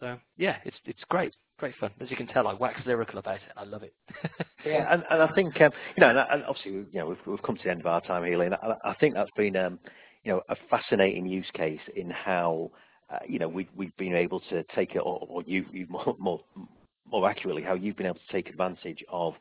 So 0.00 0.16
yeah, 0.38 0.56
it's 0.64 0.76
it's 0.86 1.00
great, 1.08 1.34
great 1.58 1.74
fun. 1.78 1.90
As 2.00 2.10
you 2.10 2.16
can 2.16 2.26
tell, 2.26 2.48
I 2.48 2.54
wax 2.54 2.80
lyrical 2.86 3.18
about 3.18 3.36
it. 3.36 3.52
I 3.56 3.64
love 3.64 3.82
it. 3.82 3.94
yeah, 4.66 4.92
and, 4.92 5.04
and 5.10 5.22
I 5.22 5.32
think 5.34 5.60
um, 5.60 5.70
you 5.96 6.00
know, 6.00 6.08
and 6.08 6.44
obviously, 6.44 6.72
you 6.72 6.86
know, 6.94 7.06
we've, 7.06 7.18
we've 7.26 7.42
come 7.42 7.56
to 7.56 7.62
the 7.62 7.70
end 7.70 7.80
of 7.80 7.86
our 7.86 8.00
time 8.00 8.24
here, 8.24 8.42
and 8.42 8.54
I, 8.54 8.74
I 8.84 8.94
think 8.94 9.14
that's 9.14 9.30
been 9.36 9.56
um, 9.56 9.78
you 10.24 10.32
know 10.32 10.42
a 10.48 10.56
fascinating 10.68 11.26
use 11.26 11.50
case 11.54 11.80
in 11.94 12.10
how 12.10 12.70
uh, 13.12 13.18
you 13.28 13.38
know 13.38 13.48
we 13.48 13.68
we've 13.76 13.96
been 13.98 14.14
able 14.14 14.40
to 14.50 14.64
take 14.74 14.94
it, 14.94 15.00
or, 15.00 15.26
or 15.28 15.42
you 15.46 15.66
you 15.72 15.86
more 15.88 16.16
more 16.18 16.40
more 17.06 17.28
accurately, 17.28 17.62
how 17.62 17.74
you've 17.74 17.96
been 17.96 18.06
able 18.06 18.16
to 18.16 18.32
take 18.32 18.48
advantage 18.48 19.04
of 19.10 19.34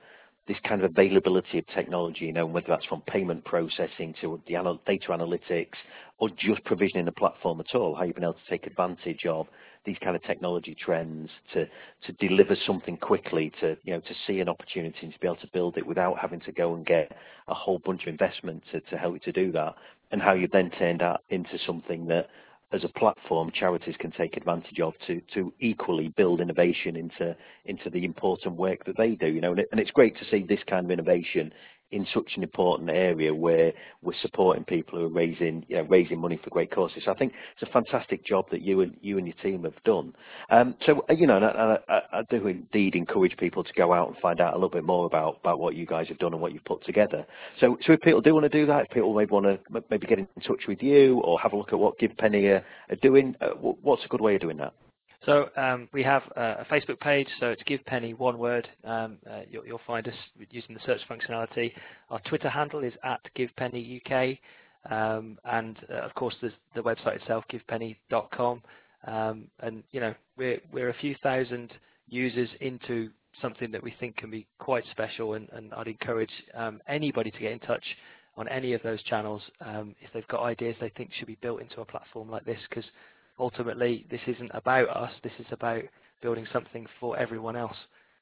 this 0.49 0.57
kind 0.67 0.83
of 0.83 0.89
availability 0.89 1.59
of 1.59 1.67
technology, 1.67 2.25
you 2.25 2.33
know, 2.33 2.45
whether 2.47 2.65
that's 2.67 2.85
from 2.85 3.01
payment 3.01 3.45
processing 3.45 4.15
to 4.19 4.41
the 4.47 4.55
anal 4.55 4.81
data 4.87 5.09
analytics 5.09 5.77
or 6.17 6.27
just 6.37 6.61
provisioning 6.65 7.05
the 7.05 7.11
platform 7.11 7.59
at 7.59 7.75
all, 7.75 7.93
how 7.93 8.01
you've 8.03 8.15
been 8.15 8.23
able 8.23 8.33
to 8.33 8.49
take 8.49 8.65
advantage 8.65 9.27
of 9.27 9.45
these 9.85 9.95
kind 10.03 10.15
of 10.15 10.23
technology 10.23 10.75
trends 10.83 11.29
to 11.53 11.65
to 12.05 12.11
deliver 12.13 12.55
something 12.65 12.97
quickly, 12.97 13.53
to 13.61 13.77
you 13.83 13.93
know, 13.93 13.99
to 13.99 14.13
see 14.25 14.39
an 14.39 14.49
opportunity 14.49 14.97
and 15.03 15.13
to 15.13 15.19
be 15.19 15.27
able 15.27 15.35
to 15.35 15.49
build 15.53 15.77
it 15.77 15.85
without 15.85 16.17
having 16.17 16.39
to 16.39 16.51
go 16.51 16.73
and 16.73 16.83
get 16.83 17.15
a 17.47 17.53
whole 17.53 17.77
bunch 17.85 18.01
of 18.01 18.07
investment 18.07 18.63
to, 18.71 18.81
to 18.81 18.97
help 18.97 19.13
you 19.13 19.19
to 19.19 19.31
do 19.31 19.51
that, 19.51 19.75
and 20.11 20.19
how 20.19 20.33
you've 20.33 20.51
then 20.51 20.71
turned 20.71 21.01
that 21.01 21.21
into 21.29 21.59
something 21.63 22.07
that 22.07 22.27
as 22.71 22.83
a 22.83 22.99
platform 22.99 23.51
charities 23.53 23.95
can 23.99 24.11
take 24.11 24.37
advantage 24.37 24.79
of 24.79 24.93
to 25.07 25.21
to 25.33 25.53
equally 25.59 26.09
build 26.09 26.39
innovation 26.41 26.95
into 26.95 27.35
into 27.65 27.89
the 27.89 28.05
important 28.05 28.55
work 28.55 28.85
that 28.85 28.97
they 28.97 29.11
do 29.15 29.27
you 29.27 29.41
know 29.41 29.51
and, 29.51 29.59
it, 29.59 29.67
and 29.71 29.79
it's 29.79 29.91
great 29.91 30.17
to 30.17 30.25
see 30.29 30.45
this 30.47 30.59
kind 30.67 30.85
of 30.85 30.91
innovation 30.91 31.51
in 31.91 32.05
such 32.13 32.33
an 32.35 32.43
important 32.43 32.89
area 32.89 33.33
where 33.33 33.73
we're 34.01 34.13
supporting 34.21 34.63
people 34.63 34.99
who 34.99 35.05
are 35.05 35.09
raising 35.09 35.65
you 35.67 35.77
know, 35.77 35.83
raising 35.83 36.19
money 36.19 36.39
for 36.43 36.49
great 36.49 36.71
causes. 36.71 37.03
So 37.05 37.11
I 37.11 37.15
think 37.15 37.33
it's 37.53 37.67
a 37.67 37.71
fantastic 37.71 38.25
job 38.25 38.45
that 38.51 38.61
you 38.61 38.81
and 38.81 38.95
you 39.01 39.17
and 39.17 39.25
your 39.25 39.35
team 39.37 39.63
have 39.63 39.83
done. 39.83 40.13
Um, 40.49 40.75
so 40.85 41.03
uh, 41.09 41.13
you 41.13 41.27
know, 41.27 41.37
and 41.37 41.45
I, 41.45 41.77
I, 41.87 42.01
I, 42.19 42.21
do 42.29 42.47
indeed 42.47 42.95
encourage 42.95 43.35
people 43.37 43.63
to 43.63 43.73
go 43.73 43.93
out 43.93 44.07
and 44.07 44.17
find 44.17 44.39
out 44.39 44.53
a 44.53 44.55
little 44.55 44.69
bit 44.69 44.83
more 44.83 45.05
about 45.05 45.37
about 45.39 45.59
what 45.59 45.75
you 45.75 45.85
guys 45.85 46.07
have 46.09 46.19
done 46.19 46.33
and 46.33 46.41
what 46.41 46.53
you've 46.53 46.65
put 46.65 46.83
together. 46.85 47.25
So 47.59 47.77
so 47.85 47.93
if 47.93 48.01
people 48.01 48.21
do 48.21 48.33
want 48.33 48.43
to 48.43 48.49
do 48.49 48.65
that, 48.67 48.85
if 48.85 48.89
people 48.91 49.13
maybe 49.13 49.31
want 49.31 49.45
to 49.45 49.83
maybe 49.89 50.05
get 50.07 50.19
in 50.19 50.27
touch 50.45 50.67
with 50.67 50.83
you 50.83 51.19
or 51.21 51.39
have 51.39 51.53
a 51.53 51.57
look 51.57 51.73
at 51.73 51.79
what 51.79 51.99
GivePenny 51.99 52.49
are, 52.49 52.63
are 52.89 52.95
doing, 53.01 53.35
uh, 53.41 53.49
what's 53.49 54.05
a 54.05 54.07
good 54.07 54.21
way 54.21 54.35
of 54.35 54.41
doing 54.41 54.57
that? 54.57 54.73
So 55.29 55.47
um, 55.57 55.87
we 55.93 56.01
have 56.01 56.23
a 56.35 56.65
Facebook 56.71 56.99
page, 56.99 57.27
so 57.39 57.49
it's 57.51 57.61
Give 57.67 57.85
Penny, 57.85 58.15
one 58.15 58.39
word. 58.39 58.67
Um, 58.83 59.19
uh, 59.29 59.41
you'll, 59.47 59.63
you'll, 59.63 59.81
find 59.85 60.07
us 60.07 60.15
using 60.49 60.73
the 60.73 60.81
search 60.87 61.01
functionality. 61.07 61.71
Our 62.09 62.19
Twitter 62.21 62.49
handle 62.49 62.83
is 62.83 62.93
at 63.03 63.19
GivePennyUK, 63.37 64.39
um, 64.89 65.37
and 65.45 65.77
uh, 65.87 65.97
of 65.97 66.15
course 66.15 66.33
there's 66.41 66.53
the 66.73 66.81
website 66.81 67.17
itself, 67.17 67.43
GivePenny.com. 67.53 68.63
Um, 69.05 69.43
and 69.59 69.83
you 69.91 69.99
know 69.99 70.15
we're 70.35 70.61
we're 70.73 70.89
a 70.89 70.95
few 70.95 71.15
thousand 71.21 71.73
users 72.07 72.49
into 72.59 73.11
something 73.39 73.69
that 73.69 73.83
we 73.83 73.93
think 73.99 74.17
can 74.17 74.31
be 74.31 74.47
quite 74.57 74.83
special, 74.89 75.35
and, 75.35 75.47
and 75.53 75.71
I'd 75.75 75.87
encourage 75.87 76.33
um, 76.55 76.81
anybody 76.87 77.29
to 77.29 77.37
get 77.37 77.51
in 77.51 77.59
touch 77.59 77.85
on 78.35 78.47
any 78.47 78.73
of 78.73 78.81
those 78.81 79.03
channels 79.03 79.43
um, 79.61 79.93
if 80.01 80.11
they've 80.11 80.27
got 80.27 80.41
ideas 80.41 80.75
they 80.81 80.89
think 80.97 81.11
should 81.13 81.27
be 81.27 81.37
built 81.39 81.61
into 81.61 81.81
a 81.81 81.85
platform 81.85 82.31
like 82.31 82.45
this, 82.45 82.59
because 82.67 82.85
ultimately 83.39 84.05
this 84.11 84.21
isn't 84.27 84.51
about 84.53 84.89
us. 84.89 85.11
This 85.23 85.33
is 85.39 85.45
about 85.51 85.83
building 86.21 86.45
something 86.51 86.85
for 86.99 87.17
everyone 87.17 87.55
else. 87.55 87.77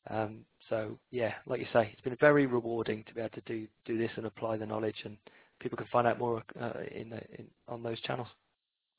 Um, 0.10 0.39
so 0.69 0.97
yeah, 1.12 1.34
like 1.45 1.60
you 1.60 1.67
say, 1.73 1.89
it's 1.91 2.01
been 2.01 2.17
very 2.19 2.45
rewarding 2.45 3.03
to 3.06 3.13
be 3.13 3.21
able 3.21 3.30
to 3.32 3.41
do 3.41 3.67
do 3.86 3.97
this 3.97 4.12
and 4.15 4.25
apply 4.25 4.58
the 4.58 4.65
knowledge, 4.65 5.01
and 5.03 5.17
people 5.60 5.77
can 5.77 5.88
find 5.88 6.08
out 6.08 6.19
more 6.19 6.43
uh, 6.60 6.71
in, 6.91 7.13
in, 7.38 7.47
on 7.67 7.84
those 7.84 7.99
channels. 8.01 8.27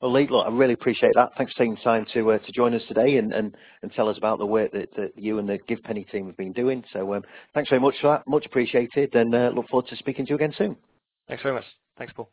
Well, 0.01 0.13
Lee, 0.13 0.27
look, 0.29 0.47
I 0.47 0.49
really 0.49 0.73
appreciate 0.73 1.11
that. 1.15 1.31
Thanks 1.37 1.51
for 1.53 1.59
taking 1.59 1.75
time 1.77 2.05
to 2.13 2.31
uh, 2.31 2.37
to 2.37 2.51
join 2.53 2.73
us 2.73 2.81
today 2.87 3.17
and, 3.17 3.33
and, 3.33 3.55
and 3.81 3.91
tell 3.91 4.07
us 4.07 4.17
about 4.17 4.39
the 4.39 4.45
work 4.45 4.71
that, 4.71 4.89
that 4.95 5.11
you 5.17 5.39
and 5.39 5.49
the 5.49 5.59
Give 5.67 5.81
Penny 5.83 6.05
team 6.05 6.27
have 6.27 6.37
been 6.37 6.53
doing. 6.53 6.83
So 6.93 7.13
um, 7.13 7.23
thanks 7.53 7.69
very 7.69 7.81
much 7.81 7.95
for 8.01 8.11
that. 8.11 8.23
Much 8.27 8.45
appreciated, 8.45 9.13
and 9.15 9.35
uh, 9.35 9.51
look 9.53 9.67
forward 9.67 9.89
to 9.89 9.97
speaking 9.97 10.25
to 10.25 10.29
you 10.29 10.35
again 10.35 10.53
soon. 10.57 10.77
Thanks 11.27 11.43
very 11.43 11.55
much. 11.55 11.65
Thanks, 11.97 12.13
Paul. 12.15 12.29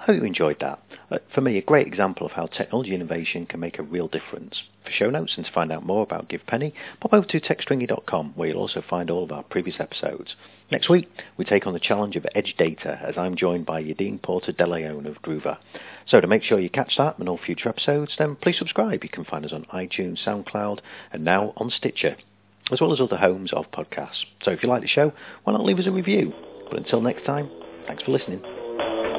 I 0.00 0.04
hope 0.04 0.16
you 0.16 0.24
enjoyed 0.24 0.60
that. 0.60 0.82
Uh, 1.10 1.18
for 1.34 1.42
me, 1.42 1.58
a 1.58 1.62
great 1.62 1.86
example 1.86 2.26
of 2.26 2.32
how 2.32 2.46
technology 2.46 2.94
innovation 2.94 3.44
can 3.44 3.60
make 3.60 3.78
a 3.78 3.82
real 3.82 4.08
difference. 4.08 4.62
For 4.84 4.90
show 4.90 5.10
notes 5.10 5.34
and 5.36 5.44
to 5.44 5.52
find 5.52 5.70
out 5.70 5.84
more 5.84 6.02
about 6.02 6.30
GivePenny, 6.30 6.72
pop 7.00 7.12
over 7.12 7.26
to 7.26 7.38
techstringy.com 7.38 8.32
where 8.34 8.48
you'll 8.48 8.60
also 8.60 8.82
find 8.88 9.10
all 9.10 9.24
of 9.24 9.30
our 9.30 9.42
previous 9.42 9.76
episodes. 9.78 10.36
Next 10.70 10.88
week, 10.88 11.10
we 11.36 11.44
take 11.44 11.66
on 11.66 11.74
the 11.74 11.80
challenge 11.80 12.16
of 12.16 12.26
edge 12.34 12.54
data 12.56 12.98
as 13.06 13.18
I'm 13.18 13.36
joined 13.36 13.66
by 13.66 13.82
Yadin 13.82 14.22
Porter 14.22 14.52
De 14.52 14.66
Leon 14.66 15.04
of 15.04 15.20
Druva. 15.20 15.58
So 16.06 16.18
to 16.18 16.26
make 16.26 16.44
sure 16.44 16.58
you 16.58 16.70
catch 16.70 16.94
that 16.96 17.18
and 17.18 17.28
all 17.28 17.38
future 17.38 17.68
episodes, 17.68 18.12
then 18.18 18.36
please 18.36 18.56
subscribe. 18.56 19.04
You 19.04 19.10
can 19.10 19.26
find 19.26 19.44
us 19.44 19.52
on 19.52 19.66
iTunes, 19.66 20.24
SoundCloud, 20.26 20.80
and 21.12 21.26
now 21.26 21.52
on 21.58 21.70
Stitcher, 21.70 22.16
as 22.72 22.80
well 22.80 22.94
as 22.94 23.00
other 23.02 23.18
homes 23.18 23.52
of 23.52 23.70
podcasts. 23.70 24.24
So 24.44 24.50
if 24.50 24.62
you 24.62 24.70
like 24.70 24.80
the 24.80 24.88
show, 24.88 25.12
why 25.44 25.52
not 25.52 25.66
leave 25.66 25.78
us 25.78 25.86
a 25.86 25.92
review? 25.92 26.32
But 26.70 26.78
until 26.78 27.02
next 27.02 27.26
time, 27.26 27.50
thanks 27.86 28.02
for 28.04 28.12
listening. 28.12 29.09